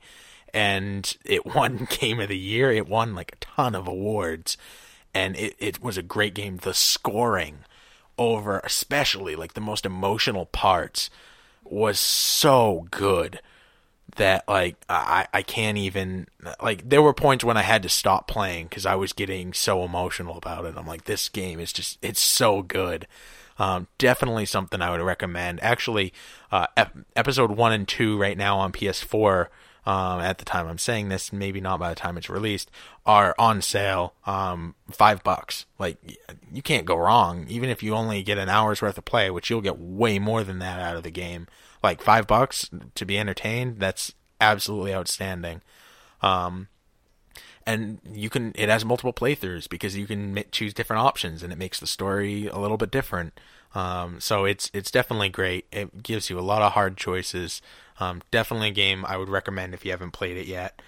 and 0.53 1.17
it 1.25 1.47
won 1.55 1.89
game 1.91 2.21
of 2.21 2.29
the 2.29 2.39
year. 2.39 2.71
It 2.71 2.89
won 2.89 3.15
like 3.15 3.33
a 3.33 3.37
ton 3.37 3.75
of 3.75 3.89
awards, 3.89 4.57
and 5.15 5.37
it, 5.37 5.55
it 5.59 5.83
was 5.83 5.97
a 5.97 6.03
great 6.03 6.35
game. 6.35 6.59
The 6.59 6.75
scoring 6.75 7.61
over, 8.17 8.61
especially 8.61 9.37
like 9.37 9.55
the 9.55 9.61
most 9.61 9.87
emotional 9.87 10.47
parts, 10.47 11.09
was 11.65 11.99
so 12.01 12.87
good 12.91 13.41
that 14.19 14.47
like 14.47 14.77
I 14.89 15.27
I 15.33 15.43
can't 15.43 15.79
even 15.79 16.29
like 16.63 16.89
there 16.89 17.03
were 17.03 17.15
points 17.15 17.45
when 17.45 17.57
I 17.57 17.63
had 17.63 17.83
to 17.85 17.89
stop 17.89 18.29
playing 18.29 18.67
because 18.67 18.85
I 18.85 18.95
was 18.95 19.13
getting 19.13 19.53
so 19.53 19.85
emotional 19.85 20.37
about 20.37 20.67
it. 20.67 20.75
I'm 20.77 20.87
like, 20.87 21.05
this 21.05 21.29
game 21.29 21.59
is 21.59 21.73
just 21.73 21.99
it's 22.03 22.21
so 22.21 22.63
good. 22.63 23.07
Um, 23.59 23.89
definitely 23.97 24.45
something 24.45 24.81
I 24.81 24.91
would 24.91 25.01
recommend. 25.01 25.61
Actually, 25.63 26.13
uh, 26.53 26.67
ep- 26.77 26.97
episode 27.17 27.51
one 27.51 27.73
and 27.73 27.89
two 27.89 28.17
right 28.17 28.39
now 28.39 28.59
on 28.59 28.71
PS4. 28.71 29.49
Um, 29.87 30.21
at 30.21 30.39
the 30.39 30.45
time 30.45 30.67
I'm 30.67 30.79
saying 30.79 31.09
this, 31.09 31.33
maybe 31.33 31.61
not 31.61 31.81
by 31.81 31.89
the 31.89 31.95
time 31.95 32.19
it's 32.19 32.29
released, 32.29 32.71
are 33.07 33.35
on 33.39 33.63
sale. 33.63 34.15
Um, 34.27 34.75
five 34.91 35.23
bucks. 35.23 35.65
Like 35.79 35.97
you 36.53 36.63
can't 36.63 36.85
go 36.85 36.97
wrong. 36.97 37.47
Even 37.49 37.71
if 37.71 37.83
you 37.83 37.95
only 37.95 38.23
get 38.23 38.39
an 38.39 38.49
hour's 38.49 38.83
worth 38.83 38.99
of 38.99 39.05
play, 39.05 39.31
which 39.31 39.49
you'll 39.49 39.61
get 39.61 39.79
way 39.79 40.19
more 40.19 40.45
than 40.45 40.59
that 40.59 40.81
out 40.81 40.97
of 40.97 41.05
the 41.05 41.11
game. 41.11 41.47
Like 41.83 42.03
five 42.03 42.27
bucks 42.27 42.69
to 42.95 43.05
be 43.07 43.19
entertained. 43.19 43.79
That's 43.79 44.13
absolutely 44.41 44.95
outstanding. 44.95 45.63
Um, 46.21 46.69
and 47.67 48.01
you 48.11 48.31
can 48.31 48.53
it 48.55 48.69
has 48.69 48.85
multiple 48.85 49.13
playthroughs 49.13 49.69
because 49.69 49.97
you 49.97 50.07
can 50.07 50.43
choose 50.51 50.73
different 50.73 51.03
options 51.03 51.43
and 51.43 51.53
it 51.53 51.59
makes 51.59 51.79
the 51.79 51.87
story 51.87 52.47
a 52.47 52.59
little 52.59 52.79
bit 52.79 52.91
different 52.91 53.39
um, 53.75 54.21
so 54.21 54.45
it's 54.45 54.71
it's 54.73 54.91
definitely 54.91 55.29
great. 55.29 55.67
It 55.73 56.03
gives 56.03 56.31
you 56.31 56.39
a 56.39 56.41
lot 56.41 56.63
of 56.63 56.73
hard 56.73 56.97
choices. 56.97 57.61
Um, 58.01 58.23
definitely 58.31 58.69
a 58.69 58.73
game 58.73 59.05
i 59.07 59.17
would 59.17 59.29
recommend 59.29 59.75
if 59.75 59.85
you 59.85 59.91
haven't 59.91 60.13
played 60.13 60.37
it 60.37 60.47
yet. 60.47 60.81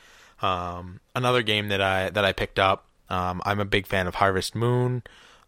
Um, 0.43 1.01
another 1.15 1.43
game 1.43 1.69
that 1.69 1.81
i 1.81 2.09
that 2.11 2.25
i 2.25 2.33
picked 2.33 2.59
up 2.59 2.87
um, 3.09 3.43
i'm 3.45 3.61
a 3.61 3.65
big 3.65 3.87
fan 3.87 4.07
of 4.07 4.17
harvest 4.17 4.55
moon 4.55 5.03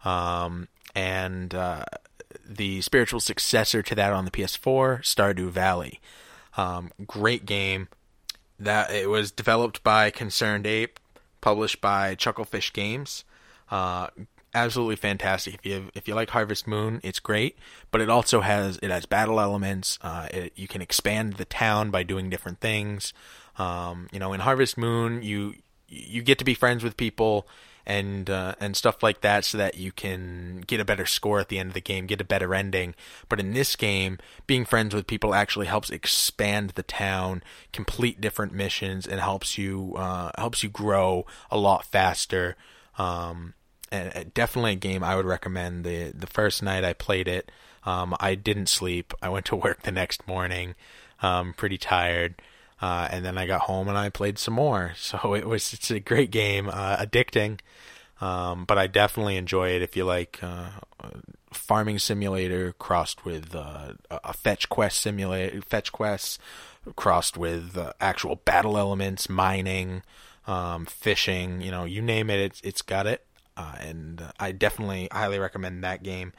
um, 0.05 0.68
and 0.95 1.55
uh, 1.55 1.85
the 2.45 2.81
spiritual 2.81 3.21
successor 3.21 3.83
to 3.83 3.95
that 3.95 4.12
on 4.12 4.25
the 4.25 4.31
ps4 4.31 5.03
stardew 5.03 5.49
valley. 5.49 6.01
Um, 6.57 6.90
great 7.07 7.47
game. 7.47 7.88
That 8.59 8.92
it 8.92 9.09
was 9.09 9.33
developed 9.33 9.83
by 9.83 10.11
Concerned 10.11 10.66
Ape, 10.66 11.01
published 11.40 11.81
by 11.81 12.14
Chucklefish 12.14 12.73
Games. 12.73 13.25
Uh, 13.71 14.09
absolutely 14.55 14.97
fantastic. 14.97 15.55
If 15.55 15.67
you 15.67 15.91
if 15.95 16.09
you 16.09 16.15
like 16.15 16.31
Harvest 16.31 16.67
Moon, 16.67 17.01
it's 17.03 17.21
great. 17.21 17.57
But 17.91 18.01
it 18.01 18.11
also 18.11 18.41
has 18.41 18.79
it 18.83 18.91
has 18.91 19.07
battle 19.07 19.41
elements. 19.41 19.99
Uh, 20.03 20.29
it, 20.31 20.53
you 20.57 20.69
can 20.69 20.83
expand 20.83 21.35
the 21.35 21.45
town 21.45 21.91
by 21.91 22.03
doing 22.03 22.31
different 22.31 22.61
things. 22.61 23.12
Um, 23.59 24.09
you 24.12 24.19
know, 24.19 24.33
in 24.33 24.41
Harvest 24.41 24.79
Moon, 24.79 25.23
you 25.23 25.55
you 25.88 26.23
get 26.23 26.38
to 26.38 26.45
be 26.45 26.55
friends 26.55 26.83
with 26.83 26.97
people 26.97 27.47
and 27.85 28.31
uh, 28.31 28.55
and 28.61 28.77
stuff 28.77 29.03
like 29.03 29.21
that, 29.23 29.45
so 29.45 29.59
that 29.59 29.77
you 29.77 29.93
can 29.93 30.62
get 30.67 30.81
a 30.81 30.85
better 30.85 31.07
score 31.07 31.41
at 31.41 31.49
the 31.49 31.59
end 31.59 31.69
of 31.69 31.75
the 31.75 31.81
game, 31.81 32.07
get 32.07 32.21
a 32.21 32.25
better 32.25 32.55
ending. 32.55 32.95
But 33.29 33.41
in 33.41 33.53
this 33.53 33.77
game, 33.77 34.19
being 34.47 34.65
friends 34.65 34.95
with 34.95 35.07
people 35.07 35.35
actually 35.35 35.67
helps 35.67 35.91
expand 35.91 36.71
the 36.71 36.85
town, 36.85 37.43
complete 37.73 38.21
different 38.21 38.53
missions, 38.53 39.07
and 39.07 39.21
helps 39.21 39.59
you 39.59 39.95
uh, 39.97 40.31
helps 40.38 40.62
you 40.62 40.69
grow 40.69 41.27
a 41.51 41.59
lot 41.59 41.85
faster. 41.85 42.57
Um, 42.99 43.55
uh, 43.92 44.24
definitely 44.35 44.72
a 44.72 44.76
game 44.76 45.05
I 45.05 45.16
would 45.16 45.26
recommend. 45.26 45.85
the 45.85 46.12
The 46.14 46.26
first 46.26 46.62
night 46.62 46.85
I 46.85 46.92
played 46.92 47.28
it, 47.28 47.50
um, 47.85 48.14
I 48.20 48.35
didn't 48.35 48.68
sleep. 48.68 49.12
I 49.22 49.28
went 49.28 49.46
to 49.46 49.57
work 49.64 49.83
the 49.83 49.92
next 49.92 50.26
morning, 50.26 50.74
um, 51.20 51.52
pretty 51.55 51.78
tired. 51.78 52.40
Uh, 52.81 53.07
and 53.12 53.24
then 53.24 53.38
I 53.38 53.46
got 53.46 53.62
home 53.62 53.87
and 53.87 53.96
I 53.96 54.09
played 54.09 54.38
some 54.38 54.55
more. 54.55 54.94
So 54.96 55.35
it 55.35 55.46
was 55.46 55.72
it's 55.72 55.90
a 55.90 56.00
great 56.00 56.31
game, 56.31 56.68
uh, 56.68 56.96
addicting. 56.96 57.61
Um, 58.20 58.64
but 58.64 58.78
I 58.78 58.87
definitely 58.87 59.37
enjoy 59.37 59.70
it 59.70 59.83
if 59.83 59.96
you 59.96 60.05
like 60.05 60.38
uh, 60.42 60.70
farming 61.52 61.98
simulator 61.98 62.72
crossed 62.72 63.24
with 63.24 63.55
uh, 63.55 63.94
a 64.11 64.33
fetch 64.33 64.68
quest 64.68 65.00
simulator, 65.00 65.61
fetch 65.62 65.90
quests 65.92 66.38
crossed 66.96 67.37
with 67.37 67.76
uh, 67.76 67.92
actual 68.00 68.37
battle 68.37 68.78
elements, 68.78 69.28
mining, 69.28 70.02
um, 70.46 70.87
fishing. 70.87 71.61
You 71.61 71.70
know, 71.70 71.85
you 71.85 72.02
name 72.02 72.31
it, 72.31 72.40
it's 72.40 72.61
it's 72.62 72.83
got 72.83 73.07
it. 73.07 73.24
Uh, 73.57 73.75
and 73.81 74.23
I 74.41 74.53
definitely 74.53 75.09
highly 75.12 75.38
recommend 75.38 75.85
that 75.85 76.03
game 76.03 76.33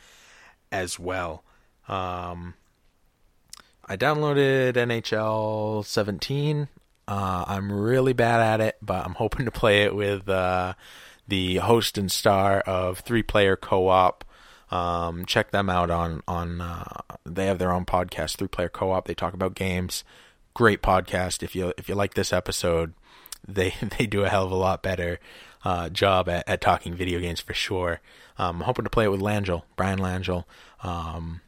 as 0.72 1.00
well. 1.00 1.44
Um, 1.88 2.56
I 3.86 3.98
downloaded 3.98 4.74
NHL 4.74 5.86
17. 5.86 6.68
Uh, 7.08 7.46
I'm 7.48 7.72
really 7.72 8.14
bad 8.14 8.40
at 8.40 8.62
it, 8.62 8.78
but 8.82 9.06
I'm 9.06 9.14
hoping 9.16 9.46
to 9.46 9.52
play 9.52 9.84
it 9.84 9.96
with 9.96 10.28
uh, 10.30 10.74
the 11.28 11.58
host 11.58 11.98
and 11.98 12.12
star 12.12 12.62
of 12.62 13.00
Three 13.00 13.24
Player 13.24 13.56
Co-op. 13.56 14.26
Um, 14.72 15.26
check 15.26 15.52
them 15.52 15.70
out 15.70 15.92
on 15.92 16.24
on. 16.28 16.60
Uh, 16.60 17.02
they 17.26 17.46
have 17.46 17.60
their 17.60 17.72
own 17.72 17.86
podcast, 17.86 18.38
Three 18.38 18.48
Player 18.48 18.70
Co-op. 18.70 19.08
They 19.08 19.14
talk 19.14 19.34
about 19.36 19.54
games. 19.54 20.04
Great 20.56 20.82
podcast. 20.82 21.44
If 21.44 21.56
you 21.56 21.74
if 21.78 21.88
you 21.88 21.94
like 21.94 22.16
this 22.16 22.34
episode, 22.34 22.94
they 23.48 23.76
they 23.98 24.08
do 24.08 24.24
a 24.24 24.30
hell 24.30 24.46
of 24.46 24.52
a 24.52 24.56
lot 24.56 24.82
better 24.82 25.20
uh, 25.64 25.90
job 25.90 26.30
at, 26.30 26.48
at 26.48 26.62
talking 26.62 26.94
video 26.94 27.20
games 27.20 27.40
for 27.40 27.54
sure. 27.54 28.02
Um, 28.38 28.58
I'm 28.58 28.62
hoping 28.64 28.84
to 28.84 28.90
play 28.90 29.06
it 29.06 29.12
with 29.12 29.22
Langell, 29.22 29.64
Brian 29.76 30.00
Langell. 30.00 30.46
Um, 30.82 31.42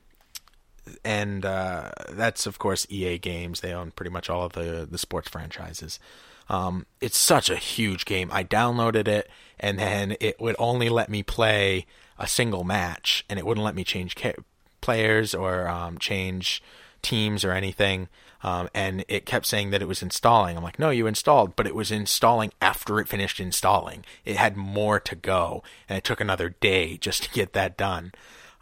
and 1.03 1.45
uh, 1.45 1.91
that's 2.11 2.45
of 2.45 2.59
course 2.59 2.85
EA 2.89 3.17
Games. 3.17 3.61
They 3.61 3.73
own 3.73 3.91
pretty 3.91 4.11
much 4.11 4.29
all 4.29 4.45
of 4.45 4.53
the 4.53 4.87
the 4.89 4.97
sports 4.97 5.29
franchises. 5.29 5.99
Um, 6.47 6.85
it's 7.01 7.17
such 7.17 7.49
a 7.49 7.55
huge 7.55 8.05
game. 8.05 8.29
I 8.31 8.43
downloaded 8.43 9.07
it, 9.07 9.29
and 9.59 9.79
then 9.79 10.15
it 10.19 10.39
would 10.39 10.55
only 10.59 10.89
let 10.89 11.09
me 11.09 11.23
play 11.23 11.87
a 12.19 12.27
single 12.27 12.63
match, 12.63 13.25
and 13.29 13.39
it 13.39 13.45
wouldn't 13.45 13.65
let 13.65 13.75
me 13.75 13.83
change 13.83 14.15
ca- 14.15 14.35
players 14.81 15.33
or 15.33 15.67
um, 15.67 15.97
change 15.97 16.61
teams 17.01 17.43
or 17.43 17.51
anything. 17.51 18.09
Um, 18.45 18.69
and 18.75 19.03
it 19.07 19.25
kept 19.25 19.47
saying 19.47 19.71
that 19.71 19.81
it 19.81 19.87
was 19.87 20.03
installing. 20.03 20.55
I'm 20.55 20.63
like, 20.63 20.77
no, 20.77 20.91
you 20.91 21.07
installed, 21.07 21.55
but 21.55 21.65
it 21.65 21.73
was 21.73 21.89
installing 21.89 22.53
after 22.61 22.99
it 22.99 23.07
finished 23.07 23.39
installing. 23.39 24.05
It 24.23 24.35
had 24.35 24.55
more 24.55 24.99
to 24.99 25.15
go, 25.15 25.63
and 25.89 25.97
it 25.97 26.03
took 26.03 26.21
another 26.21 26.49
day 26.49 26.97
just 26.97 27.23
to 27.23 27.31
get 27.31 27.53
that 27.53 27.75
done. 27.75 28.11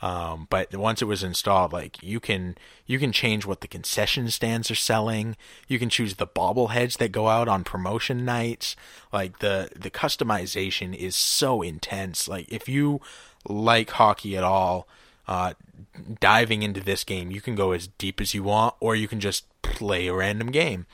Um, 0.02 0.48
but 0.50 0.74
once 0.74 1.02
it 1.02 1.06
was 1.06 1.22
installed, 1.22 1.74
like 1.74 2.02
you 2.02 2.22
can 2.22 2.58
you 2.86 2.98
can 2.98 3.12
change 3.12 3.46
what 3.46 3.60
the 3.60 3.68
concession 3.68 4.30
stands 4.30 4.72
are 4.72 4.76
selling. 4.76 5.36
You 5.68 5.80
can 5.80 5.90
choose 5.90 6.16
the 6.16 6.28
bobbleheads 6.28 6.98
that 7.00 7.12
go 7.12 7.28
out 7.28 7.50
on 7.50 7.66
promotion 7.66 8.24
nights. 8.24 8.78
Like 9.12 9.40
the 9.40 9.70
the 9.76 9.92
customization 9.92 10.96
is 10.96 11.14
so 11.14 11.62
intense. 11.62 12.30
Like 12.30 12.50
if 12.50 12.70
you 12.70 13.02
like 13.46 13.90
hockey 13.90 14.38
at 14.38 14.46
all, 14.46 14.88
uh, 15.28 15.54
diving 16.20 16.64
into 16.64 16.82
this 16.82 17.04
game, 17.04 17.32
you 17.32 17.42
can 17.42 17.56
go 17.56 17.72
as 17.72 17.88
deep 17.88 18.20
as 18.20 18.34
you 18.34 18.44
want, 18.44 18.76
or 18.80 18.96
you 18.96 19.08
can 19.08 19.20
just 19.20 19.46
play 19.62 20.08
a 20.08 20.14
random 20.14 20.52
game. 20.52 20.86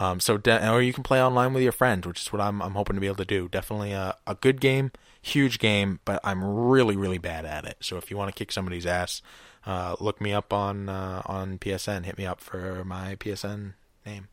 Um, 0.00 0.20
so 0.20 0.36
de- 0.36 0.70
or 0.70 0.80
you 0.80 0.92
can 0.92 1.02
play 1.02 1.22
online 1.22 1.52
with 1.52 1.62
your 1.62 1.72
friends, 1.72 2.06
which 2.06 2.22
is 2.22 2.32
what 2.32 2.40
I'm 2.40 2.62
I'm 2.62 2.74
hoping 2.74 2.94
to 2.94 3.00
be 3.00 3.06
able 3.06 3.16
to 3.16 3.24
do. 3.24 3.48
Definitely 3.48 3.92
a, 3.92 4.16
a 4.26 4.36
good 4.36 4.60
game, 4.60 4.92
huge 5.20 5.58
game, 5.58 6.00
but 6.04 6.20
I'm 6.22 6.44
really 6.44 6.96
really 6.96 7.18
bad 7.18 7.44
at 7.44 7.64
it. 7.64 7.78
So 7.80 7.96
if 7.96 8.10
you 8.10 8.16
want 8.16 8.34
to 8.34 8.38
kick 8.38 8.52
somebody's 8.52 8.86
ass, 8.86 9.22
uh, 9.66 9.96
look 9.98 10.20
me 10.20 10.32
up 10.32 10.52
on 10.52 10.88
uh, 10.88 11.22
on 11.26 11.58
PSN. 11.58 12.04
Hit 12.04 12.16
me 12.16 12.26
up 12.26 12.40
for 12.40 12.84
my 12.84 13.16
PSN 13.16 13.74
name. 14.06 14.28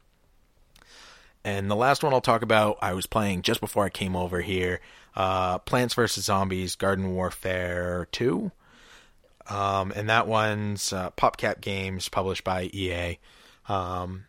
And 1.44 1.70
the 1.70 1.76
last 1.76 2.04
one 2.04 2.12
I'll 2.14 2.22
talk 2.22 2.42
about, 2.42 2.80
I 2.82 2.94
was 2.94 3.06
playing 3.06 3.44
just 3.44 3.62
before 3.62 3.86
I 3.86 3.90
came 3.90 4.16
over 4.16 4.42
here. 4.42 4.82
Uh, 5.16 5.60
Plants 5.60 5.94
vs 5.94 6.26
Zombies: 6.26 6.76
Garden 6.76 7.16
Warfare 7.16 8.08
Two. 8.12 8.52
Um, 9.48 9.92
and 9.96 10.10
that 10.10 10.28
one's 10.28 10.92
uh, 10.92 11.12
PopCap 11.12 11.62
Games, 11.62 12.10
published 12.10 12.44
by 12.44 12.64
EA. 12.74 13.20
Um, 13.68 14.26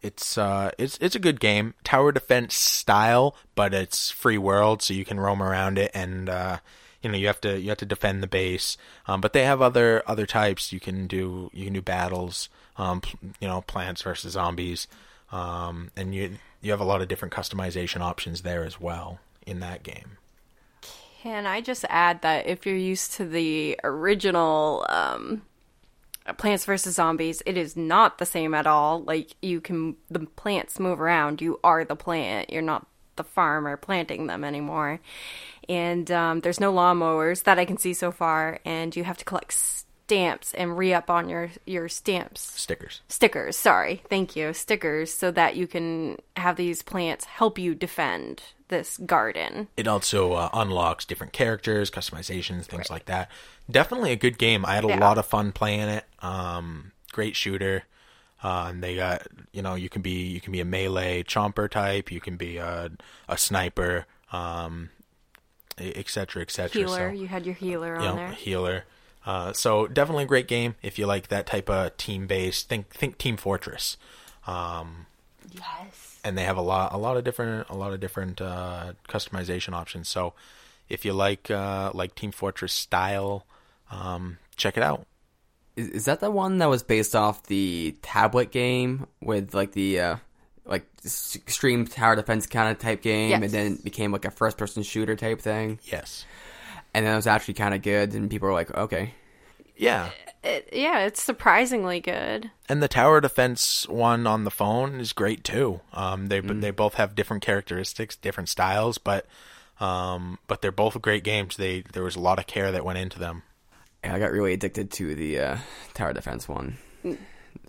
it's 0.00 0.38
uh, 0.38 0.70
it's 0.78 0.96
it's 0.98 1.16
a 1.16 1.20
good 1.20 1.40
game, 1.40 1.74
tower 1.82 2.12
defense 2.12 2.54
style, 2.54 3.34
but 3.54 3.74
it's 3.74 4.10
free 4.10 4.38
world, 4.38 4.82
so 4.82 4.94
you 4.94 5.04
can 5.04 5.18
roam 5.18 5.42
around 5.42 5.78
it, 5.78 5.90
and 5.92 6.28
uh, 6.28 6.58
you 7.02 7.10
know 7.10 7.16
you 7.16 7.26
have 7.26 7.40
to 7.40 7.58
you 7.58 7.70
have 7.70 7.78
to 7.78 7.86
defend 7.86 8.22
the 8.22 8.28
base. 8.28 8.76
Um, 9.06 9.20
but 9.20 9.32
they 9.32 9.44
have 9.44 9.60
other 9.60 10.02
other 10.06 10.26
types. 10.26 10.72
You 10.72 10.80
can 10.80 11.06
do 11.06 11.50
you 11.52 11.64
can 11.64 11.74
do 11.74 11.82
battles. 11.82 12.48
Um, 12.76 13.02
you 13.40 13.48
know, 13.48 13.62
plants 13.62 14.02
versus 14.02 14.34
zombies, 14.34 14.86
um, 15.32 15.90
and 15.96 16.14
you 16.14 16.36
you 16.60 16.70
have 16.70 16.80
a 16.80 16.84
lot 16.84 17.02
of 17.02 17.08
different 17.08 17.34
customization 17.34 18.00
options 18.00 18.42
there 18.42 18.62
as 18.62 18.80
well 18.80 19.18
in 19.46 19.58
that 19.60 19.82
game. 19.82 20.18
Can 21.22 21.46
I 21.46 21.60
just 21.60 21.84
add 21.88 22.22
that 22.22 22.46
if 22.46 22.64
you're 22.64 22.76
used 22.76 23.14
to 23.14 23.24
the 23.24 23.78
original 23.82 24.86
um, 24.88 25.42
Plants 26.36 26.64
vs 26.64 26.94
Zombies, 26.94 27.42
it 27.44 27.56
is 27.56 27.76
not 27.76 28.18
the 28.18 28.26
same 28.26 28.54
at 28.54 28.68
all. 28.68 29.02
Like 29.02 29.34
you 29.42 29.60
can 29.60 29.96
the 30.08 30.20
plants 30.20 30.78
move 30.78 31.00
around. 31.00 31.40
You 31.42 31.58
are 31.64 31.84
the 31.84 31.96
plant. 31.96 32.50
You're 32.50 32.62
not 32.62 32.86
the 33.16 33.24
farmer 33.24 33.76
planting 33.76 34.28
them 34.28 34.44
anymore. 34.44 35.00
And 35.68 36.08
um, 36.12 36.40
there's 36.40 36.60
no 36.60 36.72
lawnmowers 36.72 37.42
that 37.44 37.58
I 37.58 37.64
can 37.64 37.78
see 37.78 37.94
so 37.94 38.12
far. 38.12 38.60
And 38.64 38.94
you 38.94 39.02
have 39.02 39.18
to 39.18 39.24
collect 39.24 39.86
stamps 40.08 40.54
and 40.54 40.78
re 40.78 40.94
up 40.94 41.10
on 41.10 41.28
your 41.28 41.50
your 41.66 41.86
stamps 41.86 42.40
Stickers. 42.40 43.02
stickers. 43.08 43.56
Sorry, 43.58 44.00
thank 44.08 44.34
you, 44.36 44.54
stickers, 44.54 45.12
so 45.12 45.30
that 45.32 45.54
you 45.54 45.66
can 45.66 46.16
have 46.34 46.56
these 46.56 46.80
plants 46.80 47.26
help 47.26 47.58
you 47.58 47.74
defend 47.74 48.42
this 48.68 48.96
garden. 48.98 49.68
it 49.76 49.86
also 49.86 50.32
uh, 50.32 50.48
unlocks 50.54 51.04
different 51.04 51.32
characters, 51.34 51.90
customizations, 51.90 52.64
things 52.64 52.88
like 52.90 53.04
that. 53.04 53.30
Definitely 53.70 54.12
a 54.12 54.16
good 54.16 54.38
game. 54.38 54.64
I 54.64 54.74
had 54.76 54.84
a 54.84 54.88
Yeah. 54.88 54.98
lot 54.98 55.18
of 55.18 55.26
fun 55.26 55.52
playing 55.52 55.88
it. 55.90 56.04
Um, 56.20 56.92
great 57.12 57.36
shooter. 57.36 57.84
Uh, 58.42 58.66
and 58.70 58.82
they 58.82 58.94
got 58.96 59.26
you 59.52 59.60
know 59.60 59.74
you 59.74 59.90
can 59.90 60.00
be 60.00 60.26
you 60.28 60.40
can 60.40 60.52
be 60.52 60.60
a 60.60 60.64
melee 60.64 61.22
chomper 61.22 61.68
type. 61.70 62.10
You 62.10 62.20
can 62.20 62.36
be 62.38 62.56
a 62.56 62.90
a 63.28 63.36
sniper. 63.36 64.06
Um, 64.32 64.88
et 65.78 66.08
cetera, 66.08 66.42
et 66.42 66.50
cetera. 66.50 66.80
Healer, 66.82 67.10
So, 67.14 67.20
you 67.20 67.28
had 67.28 67.44
your 67.46 67.54
healer 67.54 67.96
on 67.96 68.02
you 68.02 68.08
know, 68.08 68.16
there. 68.16 68.32
healer. 68.32 68.84
Uh, 69.28 69.52
so 69.52 69.86
definitely 69.86 70.24
a 70.24 70.26
great 70.26 70.48
game 70.48 70.74
if 70.80 70.98
you 70.98 71.04
like 71.06 71.28
that 71.28 71.44
type 71.46 71.68
of 71.68 71.94
team 71.98 72.26
based. 72.26 72.68
Think 72.70 72.88
think 72.88 73.18
Team 73.18 73.36
Fortress. 73.36 73.98
Um, 74.46 75.04
Yes. 75.52 76.18
and 76.24 76.36
they 76.36 76.44
have 76.44 76.56
a 76.56 76.62
lot 76.62 76.92
a 76.94 76.96
lot 76.98 77.16
of 77.18 77.24
different 77.24 77.68
a 77.68 77.76
lot 77.76 77.92
of 77.92 78.00
different 78.00 78.40
uh, 78.40 78.92
customization 79.08 79.74
options. 79.74 80.08
So 80.08 80.32
if 80.88 81.04
you 81.04 81.12
like 81.12 81.50
uh, 81.50 81.90
like 81.92 82.14
Team 82.14 82.32
Fortress 82.32 82.72
style, 82.72 83.44
um, 83.90 84.38
check 84.56 84.76
it 84.78 84.82
out. 84.82 85.06
Is, 85.76 85.88
is 85.88 86.04
that 86.06 86.20
the 86.20 86.30
one 86.30 86.56
that 86.58 86.70
was 86.70 86.82
based 86.82 87.14
off 87.14 87.42
the 87.44 87.96
tablet 88.00 88.50
game 88.50 89.06
with 89.20 89.52
like 89.54 89.72
the 89.72 90.00
uh, 90.00 90.16
like 90.64 90.86
extreme 91.34 91.86
tower 91.86 92.16
defense 92.16 92.46
kind 92.46 92.70
of 92.70 92.78
type 92.78 93.02
game, 93.02 93.30
Yes. 93.30 93.42
and 93.42 93.50
then 93.52 93.72
it 93.74 93.84
became 93.84 94.10
like 94.12 94.24
a 94.24 94.30
first 94.30 94.56
person 94.56 94.82
shooter 94.82 95.16
type 95.16 95.40
thing, 95.40 95.78
Yes. 95.84 96.24
And 96.94 97.04
then 97.06 97.12
it 97.12 97.16
was 97.16 97.26
actually 97.26 97.54
kind 97.54 97.74
of 97.74 97.82
good, 97.82 98.14
and 98.14 98.30
people 98.30 98.48
were 98.48 98.54
like, 98.54 98.74
okay, 98.76 99.14
Yeah. 99.76 100.10
It, 100.44 100.68
yeah, 100.72 101.00
it's 101.00 101.20
surprisingly 101.22 101.98
good. 101.98 102.50
And 102.68 102.80
the 102.80 102.86
tower 102.88 103.20
defense 103.20 103.88
one 103.88 104.24
on 104.26 104.44
the 104.44 104.52
phone 104.52 105.00
is 105.00 105.12
great 105.12 105.42
too. 105.42 105.80
Um, 105.92 106.28
they 106.28 106.38
they 106.40 106.70
both 106.70 106.94
have 106.94 107.16
different 107.16 107.42
characteristics, 107.42 108.14
different 108.14 108.48
styles, 108.48 108.98
but 108.98 109.26
um, 109.80 110.38
but 110.46 110.62
they're 110.62 110.70
both 110.72 111.00
great 111.02 111.24
games. 111.24 111.56
They 111.56 111.82
there 111.92 112.04
was 112.04 112.14
a 112.14 112.20
lot 112.20 112.38
of 112.38 112.46
care 112.46 112.70
that 112.70 112.84
went 112.84 112.98
into 113.00 113.18
them. 113.18 113.42
yeah, 114.04 114.14
I 114.14 114.18
got 114.20 114.30
really 114.30 114.52
addicted 114.52 114.92
to 114.92 115.14
the 115.16 115.40
uh, 115.40 115.56
tower 115.94 116.12
defense 116.12 116.48
one, 116.48 116.78
Mm. 117.04 117.18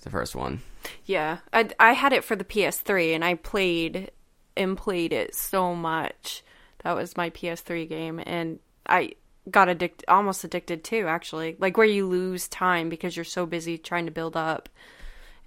the 0.04 0.10
first 0.12 0.36
one. 0.36 0.62
Yeah, 1.06 1.40
I 1.52 1.70
I 1.80 1.94
had 1.94 2.14
it 2.14 2.24
for 2.24 2.36
the 2.36 2.44
PS3 2.46 3.16
and 3.16 3.26
I 3.26 3.34
played 3.34 4.12
and 4.56 4.78
played 4.78 5.12
it 5.12 5.34
so 5.34 5.74
much. 5.74 6.44
That 6.84 6.96
was 6.96 7.18
my 7.18 7.32
PS3 7.32 7.90
game, 7.90 8.22
and 8.26 8.60
I 8.90 9.14
got 9.50 9.70
addicted, 9.70 10.06
almost 10.08 10.44
addicted 10.44 10.84
too. 10.84 11.08
Actually, 11.08 11.56
like 11.60 11.78
where 11.78 11.88
you 11.88 12.08
lose 12.08 12.48
time 12.48 12.90
because 12.90 13.16
you're 13.16 13.24
so 13.26 13.46
busy 13.46 13.78
trying 13.78 14.06
to 14.06 14.12
build 14.12 14.36
up 14.36 14.70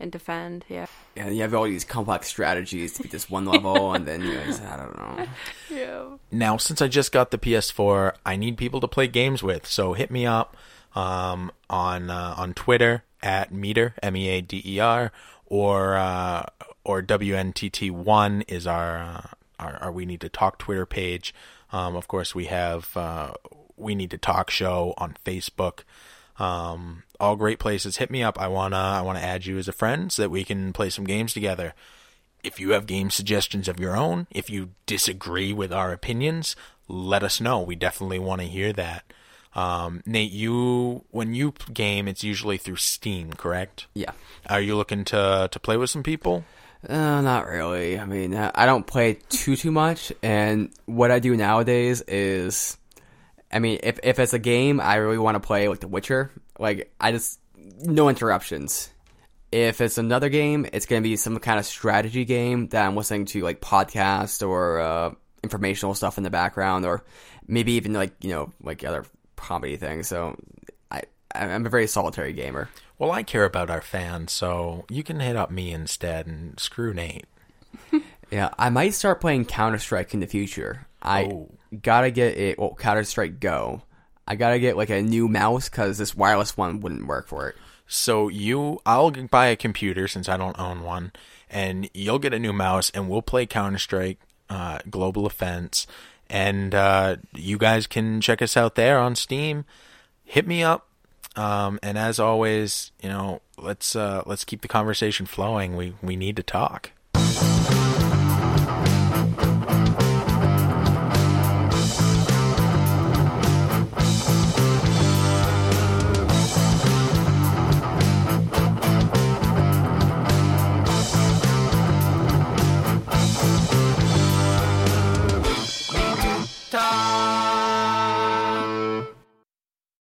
and 0.00 0.11
defend. 0.11 0.64
Yeah, 0.68 0.87
Yeah, 1.16 1.28
you 1.28 1.42
have 1.42 1.55
all 1.55 1.64
these 1.64 1.85
complex 1.85 2.28
strategies 2.28 2.94
to 2.94 3.02
beat 3.02 3.12
this 3.12 3.31
one 3.31 3.44
level, 3.44 3.92
and 3.94 4.07
then 4.07 4.22
you 4.22 4.35
guys, 4.35 4.61
I 4.61 4.76
don't 4.76 4.96
know. 4.98 5.26
yeah. 5.70 6.16
Now, 6.31 6.57
since 6.57 6.83
I 6.83 6.88
just 6.88 7.12
got 7.12 7.31
the 7.31 7.38
PS4, 7.38 8.14
I 8.24 8.37
need 8.37 8.57
people 8.57 8.81
to 8.81 8.88
play 8.88 9.07
games 9.07 9.42
with. 9.42 9.66
So 9.66 9.92
hit 9.92 10.11
me 10.11 10.26
up 10.26 10.57
um, 10.94 11.52
on 11.70 12.11
uh, 12.11 12.35
on 12.37 12.55
Twitter 12.55 13.05
at 13.22 13.52
meter 13.52 13.94
m 14.02 14.16
e 14.16 14.28
a 14.28 14.40
d 14.40 14.62
e 14.64 14.81
r 14.81 15.12
or 15.46 15.96
uh, 15.96 16.44
or 16.85 17.02
WNTT 17.02 17.90
one 17.90 18.42
is 18.42 18.66
our, 18.66 18.98
uh, 18.98 19.26
our 19.58 19.76
our 19.76 19.92
we 19.92 20.06
need 20.06 20.20
to 20.22 20.28
talk 20.28 20.58
Twitter 20.58 20.86
page. 20.86 21.34
Um, 21.72 21.96
of 21.96 22.08
course, 22.08 22.34
we 22.34 22.46
have 22.46 22.96
uh, 22.96 23.32
we 23.76 23.94
need 23.94 24.10
to 24.10 24.18
talk 24.18 24.50
show 24.50 24.94
on 24.98 25.16
Facebook. 25.24 25.80
Um, 26.38 27.02
all 27.20 27.36
great 27.36 27.58
places. 27.58 27.98
Hit 27.98 28.10
me 28.10 28.22
up. 28.22 28.40
I 28.40 28.48
wanna 28.48 28.76
I 28.76 29.00
wanna 29.02 29.20
add 29.20 29.46
you 29.46 29.58
as 29.58 29.68
a 29.68 29.72
friend 29.72 30.10
so 30.10 30.22
that 30.22 30.30
we 30.30 30.44
can 30.44 30.72
play 30.72 30.90
some 30.90 31.04
games 31.04 31.32
together 31.32 31.74
if 32.42 32.58
you 32.58 32.70
have 32.70 32.86
game 32.86 33.10
suggestions 33.10 33.68
of 33.68 33.78
your 33.78 33.96
own, 33.96 34.26
if 34.30 34.50
you 34.50 34.70
disagree 34.86 35.52
with 35.52 35.72
our 35.72 35.92
opinions, 35.92 36.56
let 36.88 37.22
us 37.22 37.40
know. 37.40 37.60
We 37.60 37.76
definitely 37.76 38.18
want 38.18 38.40
to 38.40 38.46
hear 38.46 38.72
that. 38.72 39.04
Um, 39.54 40.02
Nate, 40.06 40.32
you 40.32 41.04
when 41.10 41.34
you 41.34 41.54
game, 41.72 42.08
it's 42.08 42.24
usually 42.24 42.56
through 42.56 42.76
Steam, 42.76 43.34
correct? 43.34 43.86
Yeah. 43.94 44.12
Are 44.48 44.60
you 44.60 44.76
looking 44.76 45.04
to 45.06 45.48
to 45.50 45.60
play 45.60 45.76
with 45.76 45.90
some 45.90 46.02
people? 46.02 46.44
Uh, 46.88 47.20
not 47.20 47.46
really. 47.46 47.98
I 47.98 48.04
mean, 48.04 48.34
uh, 48.34 48.50
I 48.54 48.66
don't 48.66 48.86
play 48.86 49.18
too 49.28 49.54
too 49.54 49.70
much, 49.70 50.12
and 50.22 50.70
what 50.86 51.12
I 51.12 51.20
do 51.20 51.36
nowadays 51.36 52.00
is, 52.02 52.76
I 53.52 53.60
mean, 53.60 53.78
if 53.82 54.00
if 54.02 54.18
it's 54.18 54.32
a 54.32 54.38
game 54.38 54.80
I 54.80 54.96
really 54.96 55.18
want 55.18 55.36
to 55.36 55.40
play, 55.40 55.68
like 55.68 55.80
The 55.80 55.88
Witcher, 55.88 56.32
like 56.58 56.92
I 57.00 57.12
just 57.12 57.38
no 57.56 58.08
interruptions. 58.08 58.90
If 59.52 59.80
it's 59.80 59.98
another 59.98 60.28
game, 60.28 60.66
it's 60.72 60.86
gonna 60.86 61.02
be 61.02 61.16
some 61.16 61.38
kind 61.38 61.58
of 61.60 61.66
strategy 61.66 62.24
game 62.24 62.68
that 62.68 62.84
I'm 62.84 62.96
listening 62.96 63.26
to, 63.26 63.42
like 63.42 63.60
podcast 63.60 64.46
or 64.46 64.80
uh, 64.80 65.14
informational 65.44 65.94
stuff 65.94 66.18
in 66.18 66.24
the 66.24 66.30
background, 66.30 66.84
or 66.84 67.04
maybe 67.46 67.72
even 67.72 67.92
like 67.92 68.12
you 68.24 68.30
know 68.30 68.50
like 68.60 68.82
other 68.82 69.04
comedy 69.36 69.76
things. 69.76 70.08
So 70.08 70.36
I 70.90 71.02
I'm 71.32 71.64
a 71.64 71.70
very 71.70 71.86
solitary 71.86 72.32
gamer. 72.32 72.68
Well, 73.02 73.10
I 73.10 73.24
care 73.24 73.44
about 73.44 73.68
our 73.68 73.80
fans, 73.80 74.30
so 74.30 74.84
you 74.88 75.02
can 75.02 75.18
hit 75.18 75.34
up 75.34 75.50
me 75.50 75.72
instead 75.72 76.28
and 76.28 76.56
screw 76.60 76.94
Nate. 76.94 77.24
yeah, 78.30 78.50
I 78.56 78.70
might 78.70 78.94
start 78.94 79.20
playing 79.20 79.46
Counter 79.46 79.80
Strike 79.80 80.14
in 80.14 80.20
the 80.20 80.28
future. 80.28 80.86
I 81.02 81.24
oh. 81.24 81.50
gotta 81.82 82.12
get 82.12 82.38
it. 82.38 82.60
Well, 82.60 82.76
Counter 82.78 83.02
Strike 83.02 83.40
Go. 83.40 83.82
I 84.28 84.36
gotta 84.36 84.60
get 84.60 84.76
like 84.76 84.90
a 84.90 85.02
new 85.02 85.26
mouse 85.26 85.68
because 85.68 85.98
this 85.98 86.14
wireless 86.14 86.56
one 86.56 86.78
wouldn't 86.78 87.08
work 87.08 87.26
for 87.26 87.48
it. 87.48 87.56
So 87.88 88.28
you, 88.28 88.78
I'll 88.86 89.10
buy 89.10 89.46
a 89.46 89.56
computer 89.56 90.06
since 90.06 90.28
I 90.28 90.36
don't 90.36 90.56
own 90.56 90.84
one, 90.84 91.10
and 91.50 91.90
you'll 91.92 92.20
get 92.20 92.32
a 92.32 92.38
new 92.38 92.52
mouse, 92.52 92.88
and 92.90 93.08
we'll 93.08 93.20
play 93.20 93.46
Counter 93.46 93.78
Strike 93.78 94.20
uh, 94.48 94.78
Global 94.88 95.26
Offense, 95.26 95.88
and 96.30 96.72
uh, 96.72 97.16
you 97.34 97.58
guys 97.58 97.88
can 97.88 98.20
check 98.20 98.40
us 98.40 98.56
out 98.56 98.76
there 98.76 99.00
on 99.00 99.16
Steam. 99.16 99.64
Hit 100.22 100.46
me 100.46 100.62
up, 100.62 100.86
um, 101.36 101.78
and 101.82 101.96
as 101.96 102.18
always, 102.18 102.92
you 103.02 103.08
know, 103.08 103.40
let's 103.56 103.96
uh, 103.96 104.22
let's 104.26 104.44
keep 104.44 104.60
the 104.60 104.68
conversation 104.68 105.26
flowing. 105.26 105.76
We 105.76 105.94
we 106.02 106.16
need 106.16 106.36
to 106.36 106.42
talk. 106.42 106.90